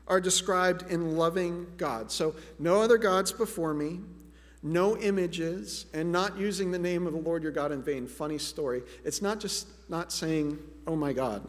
are 0.08 0.22
described 0.22 0.89
in 0.89 1.17
loving 1.17 1.67
God. 1.78 2.12
So, 2.12 2.34
no 2.58 2.82
other 2.82 2.98
gods 2.98 3.34
before 3.34 3.74
me, 3.74 4.00
no 4.63 4.98
images, 4.98 5.88
and 5.93 6.12
not 6.12 6.38
using 6.38 6.72
the 6.72 6.80
name 6.80 7.06
of 7.06 7.13
the 7.13 7.20
Lord 7.20 7.43
your 7.43 7.52
God 7.52 7.74
in 7.74 7.84
vain. 7.84 8.08
Funny 8.08 8.38
story. 8.38 8.82
It's 9.04 9.22
not 9.22 9.41
just 9.41 9.67
not 9.89 10.13
saying, 10.13 10.58
oh 10.88 10.96
my 10.96 11.12
God. 11.12 11.46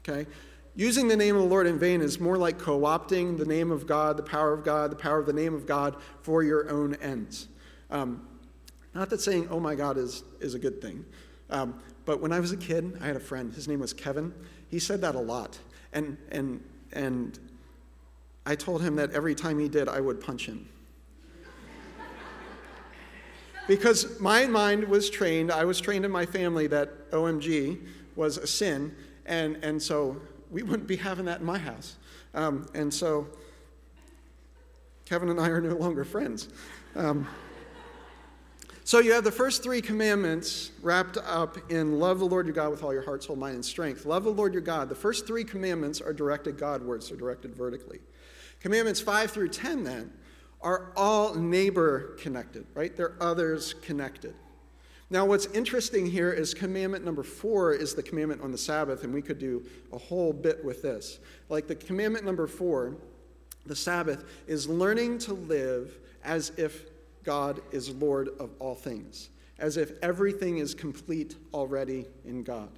Okay? 0.00 0.28
Using 0.74 1.08
the 1.08 1.16
name 1.16 1.36
of 1.36 1.42
the 1.42 1.48
Lord 1.48 1.66
in 1.66 1.78
vain 1.78 2.00
is 2.00 2.18
more 2.18 2.36
like 2.36 2.58
co 2.58 2.80
opting 2.80 3.38
the 3.38 3.44
name 3.44 3.70
of 3.70 3.86
God, 3.86 4.16
the 4.16 4.22
power 4.22 4.52
of 4.52 4.64
God, 4.64 4.90
the 4.90 4.96
power 4.96 5.18
of 5.18 5.26
the 5.26 5.32
name 5.32 5.54
of 5.54 5.66
God 5.66 5.96
for 6.22 6.42
your 6.42 6.68
own 6.70 6.94
ends. 6.96 7.48
Um, 7.90 8.26
not 8.94 9.10
that 9.10 9.20
saying, 9.20 9.48
oh 9.50 9.60
my 9.60 9.74
God, 9.74 9.96
is, 9.96 10.24
is 10.40 10.54
a 10.54 10.58
good 10.58 10.80
thing. 10.80 11.04
Um, 11.50 11.80
but 12.04 12.20
when 12.20 12.32
I 12.32 12.40
was 12.40 12.52
a 12.52 12.56
kid, 12.56 12.98
I 13.00 13.06
had 13.06 13.16
a 13.16 13.20
friend. 13.20 13.52
His 13.52 13.68
name 13.68 13.80
was 13.80 13.92
Kevin. 13.92 14.32
He 14.68 14.78
said 14.78 15.00
that 15.02 15.14
a 15.14 15.20
lot. 15.20 15.58
And, 15.92 16.16
and, 16.30 16.62
and 16.92 17.38
I 18.46 18.54
told 18.54 18.82
him 18.82 18.96
that 18.96 19.12
every 19.12 19.34
time 19.34 19.58
he 19.58 19.68
did, 19.68 19.88
I 19.88 20.00
would 20.00 20.20
punch 20.20 20.46
him. 20.46 20.68
because 23.68 24.18
my 24.20 24.46
mind 24.46 24.84
was 24.84 25.10
trained, 25.10 25.52
I 25.52 25.64
was 25.64 25.80
trained 25.80 26.04
in 26.04 26.10
my 26.10 26.26
family 26.26 26.66
that 26.68 27.10
OMG 27.10 27.80
was 28.16 28.38
a 28.38 28.46
sin. 28.46 28.94
And, 29.26 29.56
and 29.62 29.80
so 29.82 30.20
we 30.50 30.62
wouldn't 30.62 30.88
be 30.88 30.96
having 30.96 31.26
that 31.26 31.40
in 31.40 31.46
my 31.46 31.58
house. 31.58 31.96
Um, 32.34 32.68
and 32.74 32.92
so 32.92 33.26
Kevin 35.04 35.28
and 35.28 35.40
I 35.40 35.48
are 35.48 35.60
no 35.60 35.74
longer 35.76 36.04
friends. 36.04 36.48
Um, 36.94 37.26
so 38.90 38.98
you 38.98 39.12
have 39.12 39.22
the 39.22 39.30
first 39.30 39.62
three 39.62 39.80
commandments 39.80 40.72
wrapped 40.82 41.16
up 41.16 41.70
in 41.70 42.00
love 42.00 42.18
the 42.18 42.24
Lord 42.24 42.46
your 42.46 42.56
God 42.56 42.72
with 42.72 42.82
all 42.82 42.92
your 42.92 43.04
heart, 43.04 43.22
soul, 43.22 43.36
mind, 43.36 43.54
and 43.54 43.64
strength. 43.64 44.04
Love 44.04 44.24
the 44.24 44.32
Lord 44.32 44.52
your 44.52 44.62
God. 44.62 44.88
The 44.88 44.96
first 44.96 45.28
three 45.28 45.44
commandments 45.44 46.00
are 46.00 46.12
directed 46.12 46.58
Godwards, 46.58 47.08
they're 47.08 47.16
directed 47.16 47.54
vertically. 47.54 48.00
Commandments 48.58 49.00
5 49.00 49.30
through 49.30 49.50
10, 49.50 49.84
then, 49.84 50.12
are 50.60 50.90
all 50.96 51.36
neighbor 51.36 52.16
connected, 52.20 52.66
right? 52.74 52.96
They're 52.96 53.14
others 53.20 53.74
connected. 53.74 54.34
Now, 55.08 55.24
what's 55.24 55.46
interesting 55.46 56.04
here 56.04 56.32
is 56.32 56.52
commandment 56.52 57.04
number 57.04 57.22
four 57.22 57.72
is 57.72 57.94
the 57.94 58.02
commandment 58.02 58.42
on 58.42 58.50
the 58.50 58.58
Sabbath, 58.58 59.04
and 59.04 59.14
we 59.14 59.22
could 59.22 59.38
do 59.38 59.64
a 59.92 59.98
whole 59.98 60.32
bit 60.32 60.64
with 60.64 60.82
this. 60.82 61.20
Like 61.48 61.68
the 61.68 61.76
commandment 61.76 62.24
number 62.24 62.48
four, 62.48 62.96
the 63.66 63.76
Sabbath, 63.76 64.24
is 64.48 64.68
learning 64.68 65.18
to 65.18 65.34
live 65.34 65.96
as 66.24 66.50
if 66.56 66.89
God 67.24 67.60
is 67.72 67.90
Lord 67.90 68.28
of 68.38 68.50
all 68.58 68.74
things, 68.74 69.30
as 69.58 69.76
if 69.76 69.92
everything 70.02 70.58
is 70.58 70.74
complete 70.74 71.36
already 71.52 72.06
in 72.24 72.42
God. 72.42 72.70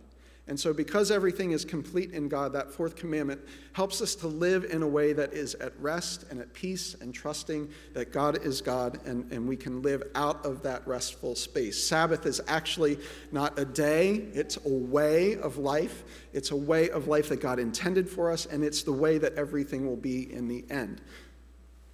And 0.48 0.59
so, 0.59 0.74
because 0.74 1.12
everything 1.12 1.52
is 1.52 1.64
complete 1.64 2.11
in 2.11 2.28
God, 2.28 2.52
that 2.55 2.68
fourth 2.68 2.96
commandment 2.96 3.40
helps 3.74 4.02
us 4.02 4.16
to 4.16 4.26
live 4.26 4.64
in 4.64 4.83
a 4.83 4.87
way 4.87 5.12
that 5.12 5.33
is 5.33 5.55
at 5.55 5.72
rest 5.81 6.24
and 6.31 6.40
at 6.40 6.52
peace 6.52 6.96
and 7.00 7.14
trusting 7.14 7.70
that 7.94 8.12
God 8.12 8.44
is 8.44 8.61
God 8.61 8.98
and, 9.07 9.31
and 9.31 9.48
we 9.48 9.57
can 9.57 9.83
live 9.83 10.02
out 10.16 10.44
of 10.44 10.61
that 10.64 10.87
restful 10.87 11.37
space. 11.37 11.83
Sabbath 11.83 12.26
is 12.26 12.40
actually 12.48 12.98
not 13.31 13.57
a 13.57 13.64
day, 13.64 14.14
it's 14.35 14.57
a 14.66 14.68
way 14.68 15.37
of 15.37 15.59
life. 15.59 16.02
It's 16.33 16.50
a 16.50 16.57
way 16.57 16.90
of 16.90 17.07
life 17.07 17.28
that 17.28 17.40
God 17.40 17.61
intended 17.61 18.09
for 18.09 18.33
us, 18.33 18.46
and 18.46 18.64
it's 18.64 18.83
the 18.83 18.92
way 18.92 19.18
that 19.18 19.35
everything 19.35 19.87
will 19.87 19.96
be 19.96 20.33
in 20.33 20.48
the 20.48 20.64
end. 20.70 21.02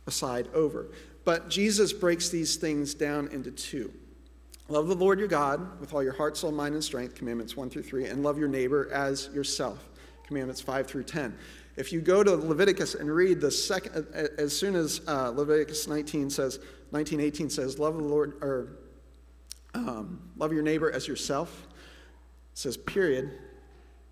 Aside 0.07 0.49
over. 0.55 0.89
But 1.29 1.51
Jesus 1.51 1.93
breaks 1.93 2.31
these 2.31 2.57
things 2.57 2.95
down 2.95 3.29
into 3.29 3.51
two. 3.51 3.93
Love 4.71 4.89
the 4.89 4.95
Lord 4.95 5.19
your 5.19 5.29
God 5.29 5.79
with 5.79 5.93
all 5.93 6.03
your 6.03 6.15
heart, 6.15 6.39
soul, 6.39 6.53
mind, 6.53 6.73
and 6.73 6.83
strength, 6.83 7.15
commandments 7.17 7.55
1 7.55 7.69
through 7.69 7.83
3, 7.83 8.07
and 8.07 8.23
love 8.23 8.39
your 8.39 8.49
neighbor 8.49 8.91
as 8.91 9.29
yourself, 9.35 9.91
commandments 10.27 10.63
5 10.63 10.87
through 10.87 11.03
10. 11.03 11.37
If 11.77 11.93
you 11.93 12.01
go 12.01 12.25
to 12.25 12.35
Leviticus 12.35 12.95
and 12.95 13.15
read 13.15 13.43
the 13.43 13.51
second, 13.51 14.07
as 14.39 14.59
soon 14.59 14.75
as 14.75 15.03
uh, 15.07 15.29
Leviticus 15.29 15.87
19 15.87 16.31
says, 16.31 16.61
1918 16.93 17.51
says, 17.51 17.79
love 17.79 17.99
the 17.99 18.05
Lord, 18.05 18.39
or 18.41 18.79
um, 19.75 20.31
love 20.39 20.55
your 20.55 20.63
neighbor 20.63 20.91
as 20.91 21.07
yourself, 21.07 21.69
says 22.55 22.79
period, 22.79 23.33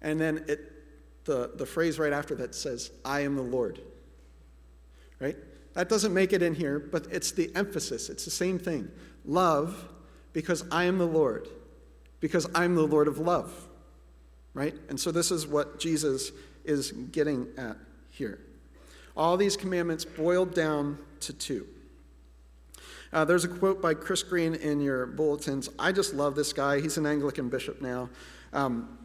and 0.03 0.21
then 0.21 0.45
it, 0.49 0.71
the, 1.25 1.53
the 1.55 1.65
phrase 1.65 1.99
right 1.99 2.13
after 2.13 2.35
that 2.35 2.55
says, 2.55 2.91
I 3.07 3.21
am 3.21 3.37
the 3.37 3.43
Lord. 3.43 3.81
Right? 5.19 5.39
That 5.77 5.91
doesn't 5.91 6.15
make 6.15 6.33
it 6.33 6.43
in 6.43 6.55
here, 6.55 6.79
but 6.79 7.07
it's 7.13 7.33
the 7.33 7.55
emphasis. 7.55 8.09
It's 8.09 8.25
the 8.25 8.31
same 8.31 8.59
thing. 8.59 8.91
Love 9.27 9.87
because 10.33 10.65
I 10.73 10.85
am 10.85 10.97
the 10.97 11.07
Lord, 11.07 11.49
because 12.19 12.49
I'm 12.55 12.75
the 12.75 12.87
Lord 12.87 13.09
of 13.09 13.19
love. 13.19 13.53
Right? 14.55 14.75
And 14.89 14.99
so 14.99 15.13
this 15.13 15.31
is 15.31 15.47
what 15.47 15.79
Jesus 15.79 16.33
is 16.65 16.93
getting 16.93 17.49
at 17.59 17.77
here. 18.09 18.41
All 19.19 19.37
these 19.37 19.55
commandments 19.55 20.07
boiled 20.07 20.55
down 20.55 20.99
to 21.21 21.35
two. 21.35 21.67
Uh, 23.13 23.27
there's 23.27 23.45
a 23.45 23.49
quote 23.49 23.83
by 23.83 23.93
Chris 23.93 24.23
Green 24.23 24.55
in 24.55 24.81
your 24.81 25.05
bulletins. 25.05 25.69
I 25.79 25.93
just 25.93 26.15
love 26.15 26.37
this 26.37 26.55
guy. 26.55 26.81
He's 26.81 26.97
an 26.97 27.05
Anglican 27.05 27.51
bishop 27.51 27.83
now. 27.83 28.09
Um, 28.55 28.96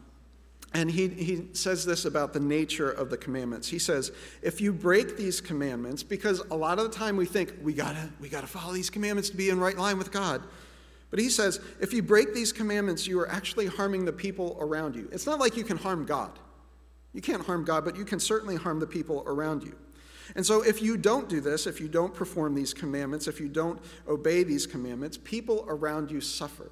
and 0.74 0.90
he, 0.90 1.08
he 1.08 1.48
says 1.52 1.84
this 1.84 2.04
about 2.06 2.32
the 2.32 2.40
nature 2.40 2.90
of 2.90 3.10
the 3.10 3.16
commandments. 3.16 3.68
He 3.68 3.78
says, 3.78 4.10
if 4.40 4.60
you 4.60 4.72
break 4.72 5.16
these 5.16 5.40
commandments, 5.40 6.02
because 6.02 6.40
a 6.50 6.56
lot 6.56 6.78
of 6.78 6.90
the 6.90 6.96
time 6.96 7.16
we 7.16 7.26
think 7.26 7.54
we 7.62 7.74
gotta, 7.74 8.08
we 8.20 8.28
gotta 8.28 8.46
follow 8.46 8.72
these 8.72 8.88
commandments 8.88 9.28
to 9.30 9.36
be 9.36 9.50
in 9.50 9.60
right 9.60 9.76
line 9.76 9.98
with 9.98 10.10
God. 10.10 10.42
But 11.10 11.18
he 11.18 11.28
says, 11.28 11.60
if 11.78 11.92
you 11.92 12.02
break 12.02 12.32
these 12.32 12.52
commandments, 12.52 13.06
you 13.06 13.20
are 13.20 13.28
actually 13.28 13.66
harming 13.66 14.06
the 14.06 14.12
people 14.14 14.56
around 14.60 14.96
you. 14.96 15.10
It's 15.12 15.26
not 15.26 15.38
like 15.38 15.58
you 15.58 15.64
can 15.64 15.76
harm 15.76 16.06
God. 16.06 16.38
You 17.12 17.20
can't 17.20 17.44
harm 17.44 17.66
God, 17.66 17.84
but 17.84 17.96
you 17.96 18.06
can 18.06 18.18
certainly 18.18 18.56
harm 18.56 18.80
the 18.80 18.86
people 18.86 19.22
around 19.26 19.62
you. 19.62 19.76
And 20.34 20.46
so, 20.46 20.62
if 20.62 20.80
you 20.80 20.96
don't 20.96 21.28
do 21.28 21.42
this, 21.42 21.66
if 21.66 21.80
you 21.80 21.88
don't 21.88 22.14
perform 22.14 22.54
these 22.54 22.72
commandments, 22.72 23.28
if 23.28 23.40
you 23.40 23.48
don't 23.48 23.78
obey 24.08 24.44
these 24.44 24.66
commandments, 24.66 25.18
people 25.22 25.66
around 25.68 26.10
you 26.10 26.22
suffer. 26.22 26.70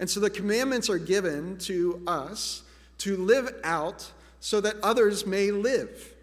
And 0.00 0.10
so, 0.10 0.18
the 0.18 0.30
commandments 0.30 0.90
are 0.90 0.98
given 0.98 1.56
to 1.58 2.02
us 2.08 2.64
to 3.00 3.16
live 3.16 3.54
out 3.64 4.10
so 4.40 4.60
that 4.60 4.76
others 4.82 5.26
may 5.26 5.50
live. 5.50 6.14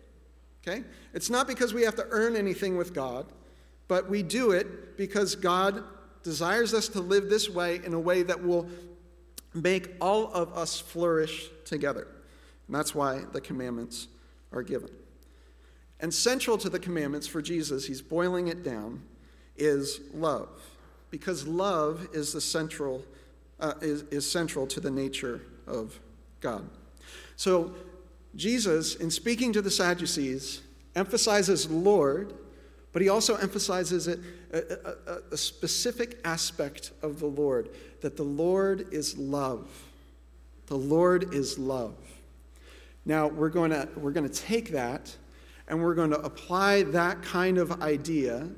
Okay? 0.65 0.83
It's 1.13 1.29
not 1.29 1.47
because 1.47 1.73
we 1.73 1.83
have 1.83 1.95
to 1.95 2.07
earn 2.09 2.35
anything 2.35 2.77
with 2.77 2.93
God, 2.93 3.25
but 3.87 4.09
we 4.09 4.23
do 4.23 4.51
it 4.51 4.97
because 4.97 5.35
God 5.35 5.83
desires 6.23 6.73
us 6.73 6.87
to 6.89 6.99
live 6.99 7.29
this 7.29 7.49
way 7.49 7.79
in 7.83 7.93
a 7.93 7.99
way 7.99 8.23
that 8.23 8.43
will 8.43 8.67
make 9.53 9.95
all 10.01 10.31
of 10.33 10.53
us 10.57 10.79
flourish 10.79 11.49
together. 11.65 12.07
And 12.67 12.75
that's 12.75 12.93
why 12.93 13.21
the 13.31 13.41
commandments 13.41 14.07
are 14.51 14.63
given. 14.63 14.89
And 15.99 16.13
central 16.13 16.57
to 16.59 16.69
the 16.69 16.79
commandments 16.79 17.27
for 17.27 17.41
Jesus, 17.41 17.87
he's 17.87 18.01
boiling 18.01 18.49
it 18.49 18.63
down, 18.63 19.01
is 19.55 20.01
love. 20.13 20.49
Because 21.09 21.47
love 21.47 22.07
is 22.13 22.33
the 22.33 22.41
central 22.41 23.03
uh, 23.59 23.73
is, 23.81 24.03
is 24.11 24.29
central 24.29 24.67
to 24.67 24.79
the 24.79 24.91
nature 24.91 25.41
of 25.65 25.99
God. 26.41 26.67
So 27.35 27.73
Jesus, 28.35 28.95
in 28.95 29.11
speaking 29.11 29.53
to 29.53 29.61
the 29.61 29.71
Sadducees, 29.71 30.61
emphasizes 30.95 31.69
Lord 31.69 32.33
but 32.97 33.03
he 33.03 33.09
also 33.09 33.35
emphasizes 33.35 34.07
it, 34.07 34.19
a, 34.51 34.57
a, 34.57 35.21
a, 35.33 35.37
specific 35.37 36.19
aspect 36.25 36.93
of 37.03 37.19
the 37.19 37.27
Lord 37.27 37.69
that 38.01 38.17
the 38.17 38.23
Lord 38.23 38.91
is 38.91 39.15
love. 39.19 39.69
The 40.65 40.79
Lord 40.79 41.31
is 41.31 41.59
love. 41.59 41.93
Now, 43.05 43.27
we're 43.27 43.49
going 43.49 43.69
to, 43.69 43.87
we're 43.97 44.13
going 44.13 44.27
to 44.27 44.35
take 44.35 44.71
that 44.71 45.15
and 45.67 45.79
we're 45.79 45.93
going 45.93 46.09
to 46.09 46.19
apply 46.21 46.83
that 46.83 47.21
kind 47.21 47.59
of 47.59 47.83
idea 47.83 48.49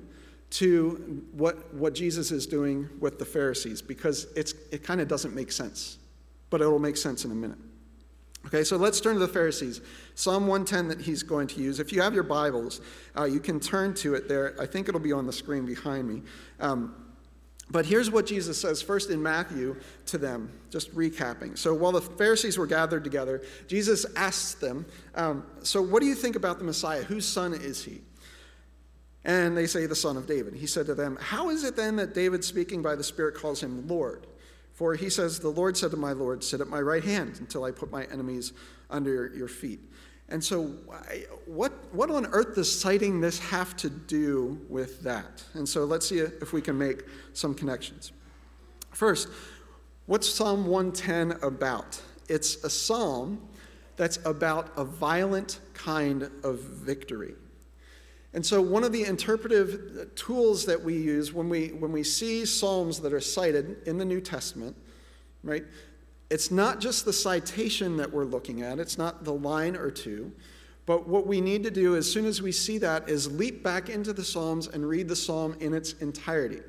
to 0.52 1.22
what, 1.34 1.74
what 1.74 1.94
Jesus 1.94 2.32
is 2.32 2.48
doing 2.48 2.88
with 3.02 3.20
the 3.20 3.26
Pharisees 3.26 3.82
because 3.82 4.28
it's, 4.38 4.54
it 4.72 4.84
kind 4.86 5.02
of 5.02 5.10
doesn't 5.10 5.36
make 5.36 5.52
sense. 5.52 5.98
But 6.50 6.62
it'll 6.62 6.80
make 6.80 6.96
sense 6.96 7.26
in 7.26 7.32
a 7.32 7.36
minute. 7.36 7.60
Okay, 8.46 8.64
so 8.64 8.78
let's 8.78 9.02
turn 9.02 9.16
to 9.16 9.20
the 9.20 9.28
Pharisees. 9.28 9.82
Psalm 10.16 10.48
110 10.48 10.88
that 10.88 11.02
he's 11.02 11.24
going 11.24 11.48
to 11.48 11.62
use. 11.62 11.80
If 11.80 11.92
you 11.92 12.02
have 12.02 12.14
your 12.14 12.24
Bibles, 12.24 12.82
uh, 13.18 13.26
you 13.26 13.40
can 13.40 13.60
turn 13.60 13.94
to 13.96 14.16
it 14.16 14.28
there. 14.28 14.56
I 14.60 14.66
think 14.66 14.88
it'll 14.88 15.00
be 15.02 15.12
on 15.12 15.26
the 15.26 15.34
screen 15.34 15.66
behind 15.66 16.08
me. 16.08 16.22
Um, 16.60 16.96
but 17.72 17.86
here's 17.86 18.10
what 18.10 18.26
Jesus 18.26 18.60
says 18.60 18.82
first 18.82 19.12
in 19.12 19.22
Matthew 19.22 19.76
to 20.08 20.18
them, 20.18 20.52
just 20.72 20.94
recapping. 20.96 21.58
So 21.58 21.74
while 21.74 21.92
the 21.92 22.02
Pharisees 22.02 22.58
were 22.58 22.66
gathered 22.66 23.04
together, 23.04 23.44
Jesus 23.68 24.06
asks 24.16 24.56
them, 24.56 24.86
um, 25.16 25.46
So 25.62 25.82
what 25.82 26.02
do 26.02 26.08
you 26.08 26.16
think 26.16 26.36
about 26.36 26.58
the 26.58 26.66
Messiah? 26.66 27.04
Whose 27.04 27.28
son 27.28 27.54
is 27.54 27.84
he? 27.84 28.02
And 29.24 29.56
they 29.56 29.68
say, 29.68 29.86
The 29.86 29.96
son 29.96 30.18
of 30.18 30.26
David. 30.26 30.56
He 30.56 30.66
said 30.66 30.88
to 30.88 30.96
them, 30.96 31.18
How 31.22 31.50
is 31.50 31.64
it 31.64 31.76
then 31.76 31.98
that 31.98 32.16
David, 32.16 32.44
speaking 32.44 32.82
by 32.82 32.96
the 32.96 33.04
Spirit, 33.04 33.36
calls 33.36 33.62
him 33.62 33.88
Lord? 33.88 34.26
For 34.80 34.96
he 34.96 35.10
says, 35.10 35.40
The 35.40 35.50
Lord 35.50 35.76
said 35.76 35.92
to 35.92 35.98
my 35.98 36.14
Lord, 36.14 36.42
Sit 36.42 36.62
at 36.62 36.70
my 36.70 36.80
right 36.80 37.04
hand 37.04 37.36
until 37.42 37.66
I 37.66 37.72
put 37.72 37.92
my 37.92 38.06
enemies 38.06 38.54
under 38.90 39.28
your 39.36 39.50
feet. 39.50 39.82
And 40.30 40.42
so, 40.42 40.68
what, 41.46 41.74
what 41.94 42.10
on 42.10 42.28
earth 42.28 42.56
does 42.56 42.80
citing 42.80 43.20
this 43.20 43.40
have 43.40 43.76
to 43.76 43.90
do 43.90 44.66
with 44.70 45.02
that? 45.02 45.44
And 45.54 45.68
so, 45.68 45.84
let's 45.84 46.08
see 46.08 46.20
if 46.20 46.54
we 46.54 46.62
can 46.62 46.78
make 46.78 47.04
some 47.34 47.54
connections. 47.54 48.14
First, 48.92 49.28
what's 50.06 50.30
Psalm 50.30 50.66
110 50.66 51.44
about? 51.44 52.02
It's 52.30 52.64
a 52.64 52.70
psalm 52.70 53.50
that's 53.98 54.20
about 54.24 54.72
a 54.78 54.86
violent 54.86 55.60
kind 55.74 56.32
of 56.46 56.62
victory. 56.62 57.34
And 58.34 58.46
so, 58.46 58.62
one 58.62 58.84
of 58.84 58.92
the 58.92 59.06
interpretive 59.06 60.12
tools 60.16 60.66
that 60.66 60.84
we 60.84 60.96
use 60.96 61.34
when 61.34 61.50
we, 61.50 61.70
when 61.70 61.92
we 61.92 62.04
see 62.04 62.46
Psalms 62.46 63.00
that 63.00 63.12
are 63.12 63.20
cited 63.20 63.78
in 63.88 63.98
the 63.98 64.06
New 64.06 64.22
Testament, 64.22 64.76
right, 65.44 65.64
it's 66.30 66.52
not 66.52 66.80
just 66.80 67.06
the 67.06 67.14
citation 67.14 67.98
that 67.98 68.12
we're 68.12 68.26
looking 68.26 68.62
at, 68.62 68.78
it's 68.78 68.98
not 68.98 69.24
the 69.24 69.34
line 69.34 69.76
or 69.76 69.90
two. 69.90 70.32
But 70.86 71.08
what 71.08 71.28
we 71.28 71.40
need 71.40 71.64
to 71.64 71.72
do 71.72 71.96
as 71.96 72.12
soon 72.12 72.26
as 72.26 72.42
we 72.42 72.52
see 72.52 72.80
that 72.80 73.10
is 73.10 73.32
leap 73.32 73.64
back 73.64 73.90
into 73.90 74.12
the 74.12 74.24
Psalms 74.24 74.68
and 74.68 74.88
read 74.88 75.08
the 75.08 75.16
Psalm 75.16 75.56
in 75.60 75.74
its 75.74 75.94
entirety. 75.94 76.62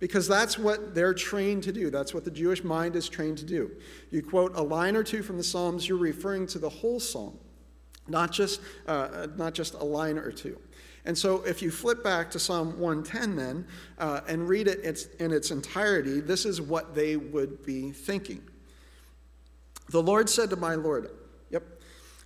Because 0.00 0.28
that's 0.28 0.58
what 0.58 0.94
they're 0.94 1.14
trained 1.14 1.62
to 1.62 1.72
do. 1.72 1.88
That's 1.88 2.12
what 2.12 2.24
the 2.24 2.30
Jewish 2.30 2.62
mind 2.62 2.94
is 2.94 3.08
trained 3.08 3.38
to 3.38 3.46
do. 3.46 3.70
You 4.10 4.22
quote 4.22 4.54
a 4.54 4.60
line 4.62 4.96
or 4.96 5.02
two 5.02 5.22
from 5.22 5.38
the 5.38 5.42
Psalms, 5.42 5.88
you're 5.88 5.96
referring 5.96 6.46
to 6.48 6.58
the 6.58 6.68
whole 6.68 7.00
Psalm, 7.00 7.38
not 8.06 8.32
just, 8.32 8.60
uh, 8.86 9.28
not 9.36 9.54
just 9.54 9.72
a 9.74 9.84
line 9.84 10.18
or 10.18 10.30
two. 10.30 10.58
And 11.04 11.16
so, 11.16 11.42
if 11.42 11.60
you 11.60 11.70
flip 11.70 12.02
back 12.02 12.30
to 12.30 12.38
Psalm 12.38 12.78
110 12.78 13.36
then 13.36 13.66
uh, 13.98 14.20
and 14.26 14.48
read 14.48 14.68
it 14.68 15.14
in 15.18 15.32
its 15.32 15.50
entirety, 15.50 16.20
this 16.20 16.46
is 16.46 16.60
what 16.60 16.94
they 16.94 17.16
would 17.16 17.64
be 17.64 17.90
thinking. 17.90 18.42
The 19.90 20.02
Lord 20.02 20.30
said 20.30 20.50
to 20.50 20.56
my 20.56 20.76
Lord, 20.76 21.10
Yep, 21.50 21.62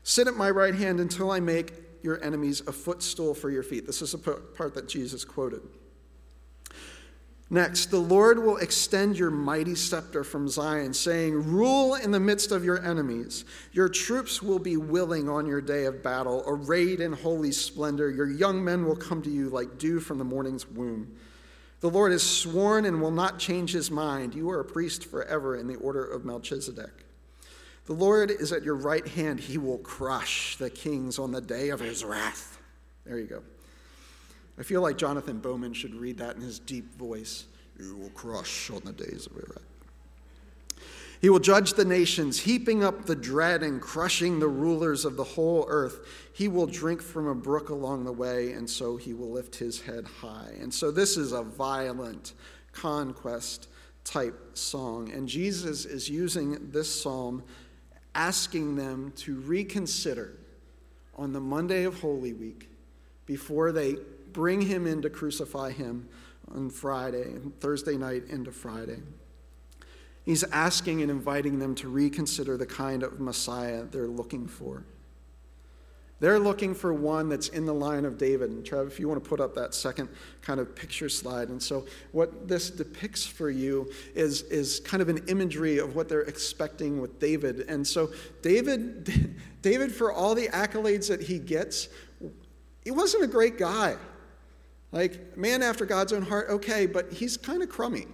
sit 0.05 0.29
at 0.29 0.35
my 0.35 0.51
right 0.51 0.75
hand 0.75 1.01
until 1.01 1.31
I 1.31 1.41
make 1.41 1.73
your 2.03 2.23
enemies 2.23 2.62
a 2.67 2.73
footstool 2.73 3.35
for 3.35 3.51
your 3.51 3.64
feet. 3.64 3.87
This 3.87 4.01
is 4.01 4.12
the 4.12 4.19
part 4.19 4.75
that 4.75 4.88
Jesus 4.88 5.25
quoted. 5.25 5.61
Next, 7.51 7.87
the 7.87 7.99
Lord 7.99 8.39
will 8.39 8.59
extend 8.59 9.19
your 9.19 9.31
mighty 9.31 9.75
scepter 9.75 10.23
from 10.23 10.49
Zion, 10.49 10.93
saying, 10.93 11.51
Rule 11.51 11.95
in 11.95 12.11
the 12.11 12.21
midst 12.21 12.53
of 12.53 12.63
your 12.63 12.85
enemies. 12.85 13.47
Your 13.73 13.89
troops 13.89 14.43
will 14.43 14.59
be 14.59 14.77
willing 14.77 15.31
on 15.31 15.47
your 15.47 15.63
day 15.63 15.87
of 15.87 16.03
battle, 16.03 16.45
arrayed 16.47 17.01
in 17.01 17.15
holy 17.15 17.53
splendor. 17.53 18.11
Your 18.11 18.29
young 18.29 18.63
men 18.63 18.85
will 18.85 18.97
come 18.97 19.23
to 19.23 19.31
you 19.31 19.49
like 19.49 19.79
dew 19.79 19.99
from 19.99 20.19
the 20.19 20.25
morning's 20.25 20.69
womb. 20.69 21.17
The 21.81 21.89
Lord 21.89 22.13
has 22.13 22.23
sworn 22.23 22.85
and 22.85 23.01
will 23.01 23.13
not 23.13 23.39
change 23.39 23.73
his 23.73 23.91
mind. 23.91 24.35
You 24.35 24.51
are 24.51 24.61
a 24.61 24.65
priest 24.65 25.07
forever 25.07 25.57
in 25.57 25.69
the 25.69 25.77
order 25.77 26.05
of 26.05 26.27
Melchizedek. 26.27 27.07
The 27.87 27.95
Lord 27.95 28.31
is 28.31 28.53
at 28.53 28.63
your 28.63 28.75
right 28.75 29.07
hand. 29.07 29.41
He 29.41 29.57
will 29.57 29.79
crush 29.79 30.57
the 30.57 30.69
kings 30.69 31.19
on 31.19 31.33
the 31.33 31.41
day 31.41 31.71
of 31.71 31.81
his 31.81 32.05
wrath. 32.05 32.59
There 33.07 33.19
you 33.19 33.27
go. 33.27 33.43
I 34.59 34.62
feel 34.62 34.83
like 34.83 34.99
Jonathan 34.99 35.38
Bowman 35.38 35.73
should 35.73 35.94
read 35.94 36.18
that 36.18 36.37
in 36.37 36.42
his 36.42 36.59
deep 36.59 36.94
voice. 36.99 37.47
You 37.79 37.97
will 37.97 38.11
crush 38.11 38.71
on 38.71 38.81
the 38.85 38.92
days 38.92 39.27
of 39.27 39.37
wrath. 39.37 39.62
He 41.21 41.31
will 41.31 41.40
judge 41.40 41.75
the 41.75 41.85
nations, 41.85 42.40
heaping 42.40 42.85
up 42.85 43.07
the 43.07 43.16
dread 43.16 43.62
and 43.62 43.81
crushing 43.81 44.38
the 44.38 44.49
rulers 44.49 45.05
of 45.05 45.16
the 45.16 45.25
whole 45.25 45.64
earth. 45.68 46.07
He 46.33 46.47
will 46.47 46.66
drink 46.66 47.03
from 47.03 47.27
a 47.27 47.35
brook 47.35 47.71
along 47.71 48.05
the 48.05 48.12
way, 48.12 48.53
and 48.53 48.68
so 48.71 48.97
he 48.97 49.14
will 49.14 49.31
lift 49.31 49.57
his 49.57 49.81
head 49.81 50.07
high. 50.21 50.55
And 50.61 50.73
so 50.73 50.92
this 50.92 51.16
is 51.16 51.33
a 51.33 51.42
violent 51.42 52.35
conquest 52.73 53.68
type 54.05 54.57
song. 54.57 55.11
And 55.12 55.29
Jesus 55.29 55.85
is 55.85 56.09
using 56.09 56.71
this 56.71 57.03
psalm, 57.03 57.42
asking 58.14 58.77
them 58.77 59.12
to 59.16 59.40
reconsider 59.40 60.38
on 61.16 61.33
the 61.33 61.40
Monday 61.40 61.83
of 61.83 62.01
Holy 62.01 62.33
Week 62.33 62.71
before 63.27 63.73
they 63.73 63.97
bring 64.38 64.61
him 64.61 64.87
in 64.87 65.03
to 65.03 65.11
crucify 65.11 65.72
him 65.72 66.09
on 66.55 66.70
Friday, 66.70 67.24
Thursday 67.59 67.96
night 67.96 68.22
into 68.29 68.53
Friday. 68.53 68.98
He's 70.24 70.44
asking 70.44 71.03
and 71.03 71.11
inviting 71.11 71.59
them 71.59 71.74
to 71.74 71.88
reconsider 71.88 72.57
the 72.57 72.64
kind 72.64 73.03
of 73.03 73.18
Messiah 73.18 73.83
they're 73.83 74.07
looking 74.07 74.46
for. 74.46 74.85
They're 76.20 76.38
looking 76.38 76.72
for 76.72 76.94
one 76.94 77.29
that's 77.29 77.48
in 77.48 77.64
the 77.64 77.74
line 77.74 78.05
of 78.05 78.16
David. 78.16 78.51
And 78.51 78.64
Trev, 78.64 78.87
if 78.87 79.01
you 79.01 79.09
want 79.09 79.24
to 79.24 79.29
put 79.29 79.40
up 79.40 79.57
that 79.57 79.74
second 79.74 80.09
kind 80.40 80.61
of 80.61 80.72
picture 80.77 81.09
slide. 81.09 81.48
And 81.48 81.61
so, 81.61 81.85
what 82.12 82.46
this 82.46 82.70
depicts 82.70 83.27
for 83.27 83.51
you 83.51 83.90
is, 84.14 84.42
is 84.42 84.79
kind 84.79 85.03
of 85.03 85.09
an 85.09 85.24
imagery 85.27 85.79
of 85.79 85.96
what 85.96 86.09
they're 86.09 86.22
expecting 86.22 87.01
with 87.01 87.18
David. 87.18 87.64
And 87.68 87.85
so, 87.85 88.12
David, 88.42 89.35
David, 89.62 89.92
for 89.92 90.12
all 90.12 90.37
the 90.37 90.46
accolades 90.46 91.09
that 91.09 91.22
he 91.22 91.40
gets, 91.40 91.88
he 92.85 92.92
wasn't 92.92 93.24
a 93.24 93.27
great 93.27 93.59
guy. 93.59 93.96
Like, 94.90 95.37
man 95.37 95.62
after 95.62 95.85
God's 95.85 96.12
own 96.12 96.22
heart, 96.22 96.48
okay, 96.48 96.87
but 96.87 97.12
he's 97.12 97.37
kind 97.37 97.62
of 97.62 97.68
crummy, 97.68 98.07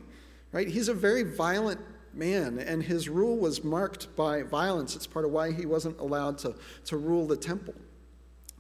right? 0.53 0.67
He's 0.67 0.89
a 0.89 0.95
very 0.95 1.23
violent 1.23 1.81
man, 2.13 2.59
and 2.59 2.83
his 2.83 3.09
rule 3.09 3.37
was 3.37 3.63
marked 3.63 4.15
by 4.17 4.43
violence. 4.43 4.97
It's 4.97 5.07
part 5.07 5.25
of 5.25 5.31
why 5.31 5.53
he 5.53 5.67
wasn't 5.67 5.99
allowed 6.01 6.39
to, 6.39 6.55
to 6.87 6.97
rule 6.97 7.27
the 7.27 7.37
temple. 7.37 7.75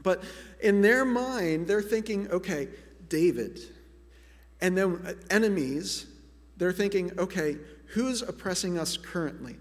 But 0.02 0.22
in 0.60 0.82
their 0.82 1.04
mind, 1.04 1.66
they're 1.66 1.82
thinking, 1.82 2.30
okay, 2.30 2.68
David. 3.08 3.60
And 4.60 4.76
then 4.76 5.00
uh, 5.04 5.14
enemies, 5.30 6.06
they're 6.56 6.72
thinking, 6.72 7.10
okay, 7.18 7.56
who's 7.86 8.22
oppressing 8.22 8.78
us 8.78 8.96
currently? 8.96 9.56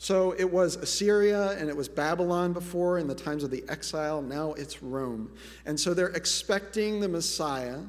So 0.00 0.34
it 0.38 0.50
was 0.50 0.76
Assyria 0.76 1.50
and 1.58 1.68
it 1.68 1.76
was 1.76 1.86
Babylon 1.86 2.54
before 2.54 2.96
in 2.96 3.06
the 3.06 3.14
times 3.14 3.44
of 3.44 3.50
the 3.50 3.62
exile. 3.68 4.22
Now 4.22 4.54
it's 4.54 4.82
Rome. 4.82 5.30
And 5.66 5.78
so 5.78 5.92
they're 5.92 6.08
expecting 6.08 7.00
the 7.00 7.08
Messiah 7.08 7.80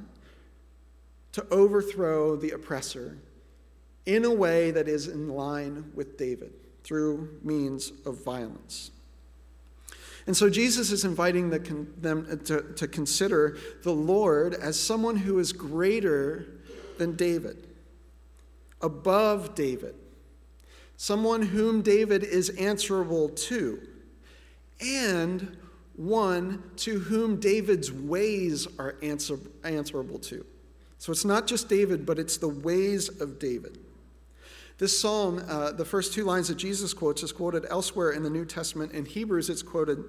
to 1.32 1.48
overthrow 1.52 2.36
the 2.36 2.52
oppressor 2.52 3.18
in 4.06 4.26
a 4.26 4.34
way 4.34 4.72
that 4.72 4.90
is 4.90 5.08
in 5.08 5.30
line 5.30 5.90
with 5.96 6.18
David 6.18 6.52
through 6.84 7.40
means 7.44 7.94
of 8.06 8.22
violence. 8.26 8.92
And 10.28 10.36
so 10.36 10.50
Jesus 10.50 10.92
is 10.92 11.06
inviting 11.06 11.50
the, 11.50 11.60
them 11.98 12.42
to, 12.44 12.74
to 12.74 12.90
consider 12.90 13.58
the 13.84 13.94
Lord 13.94 14.54
as 14.54 14.78
someone 14.78 15.16
who 15.16 15.40
is 15.40 15.54
greater 15.54 16.46
than 16.98 17.16
David, 17.16 17.68
above 18.82 19.56
David, 19.56 19.96
someone 21.02 21.42
whom 21.42 21.82
David 21.82 22.24
is 22.24 22.50
answerable 22.52 23.28
to, 23.28 23.82
and 24.80 25.58
one 25.96 26.62
to 26.76 27.00
whom 27.00 27.40
David's 27.40 27.92
ways 27.92 28.68
are 28.78 28.98
answer, 29.02 29.40
answerable 29.64 30.20
to. 30.20 30.46
So 31.00 31.12
it's 31.12 31.26
not 31.26 31.48
just 31.48 31.68
David, 31.68 32.06
but 32.06 32.20
it's 32.20 32.38
the 32.38 32.50
ways 32.50 33.10
of 33.20 33.40
David. 33.40 33.80
This 34.78 35.02
psalm, 35.02 35.44
uh, 35.50 35.72
the 35.72 35.86
first 35.86 36.14
two 36.14 36.24
lines 36.24 36.50
that 36.50 36.58
Jesus 36.58 36.94
quotes, 36.94 37.24
is 37.24 37.32
quoted 37.32 37.66
elsewhere 37.72 38.12
in 38.12 38.22
the 38.22 38.30
New 38.30 38.46
Testament. 38.46 38.92
In 38.92 39.06
Hebrews, 39.06 39.50
it's 39.50 39.64
quoted, 39.64 40.04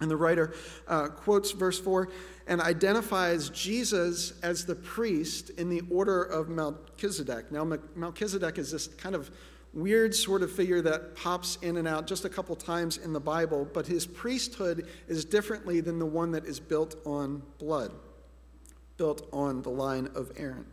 and 0.00 0.10
the 0.10 0.16
writer 0.16 0.54
uh, 0.88 1.06
quotes 1.06 1.52
verse 1.52 1.78
4 1.78 2.08
and 2.48 2.60
identifies 2.60 3.48
Jesus 3.50 4.32
as 4.42 4.66
the 4.66 4.74
priest 4.74 5.50
in 5.50 5.68
the 5.68 5.82
order 5.88 6.24
of 6.24 6.48
Melchizedek. 6.48 7.52
Now, 7.52 7.78
Melchizedek 7.94 8.58
is 8.58 8.72
this 8.72 8.88
kind 8.88 9.14
of 9.14 9.30
weird 9.76 10.14
sort 10.14 10.42
of 10.42 10.50
figure 10.50 10.80
that 10.80 11.14
pops 11.14 11.58
in 11.60 11.76
and 11.76 11.86
out 11.86 12.06
just 12.06 12.24
a 12.24 12.28
couple 12.28 12.56
times 12.56 12.96
in 12.96 13.12
the 13.12 13.20
Bible, 13.20 13.68
but 13.72 13.86
his 13.86 14.06
priesthood 14.06 14.88
is 15.06 15.24
differently 15.24 15.80
than 15.80 15.98
the 15.98 16.06
one 16.06 16.32
that 16.32 16.46
is 16.46 16.58
built 16.58 16.96
on 17.04 17.42
blood, 17.58 17.92
built 18.96 19.28
on 19.32 19.60
the 19.62 19.70
line 19.70 20.08
of 20.14 20.32
Aaron. 20.38 20.64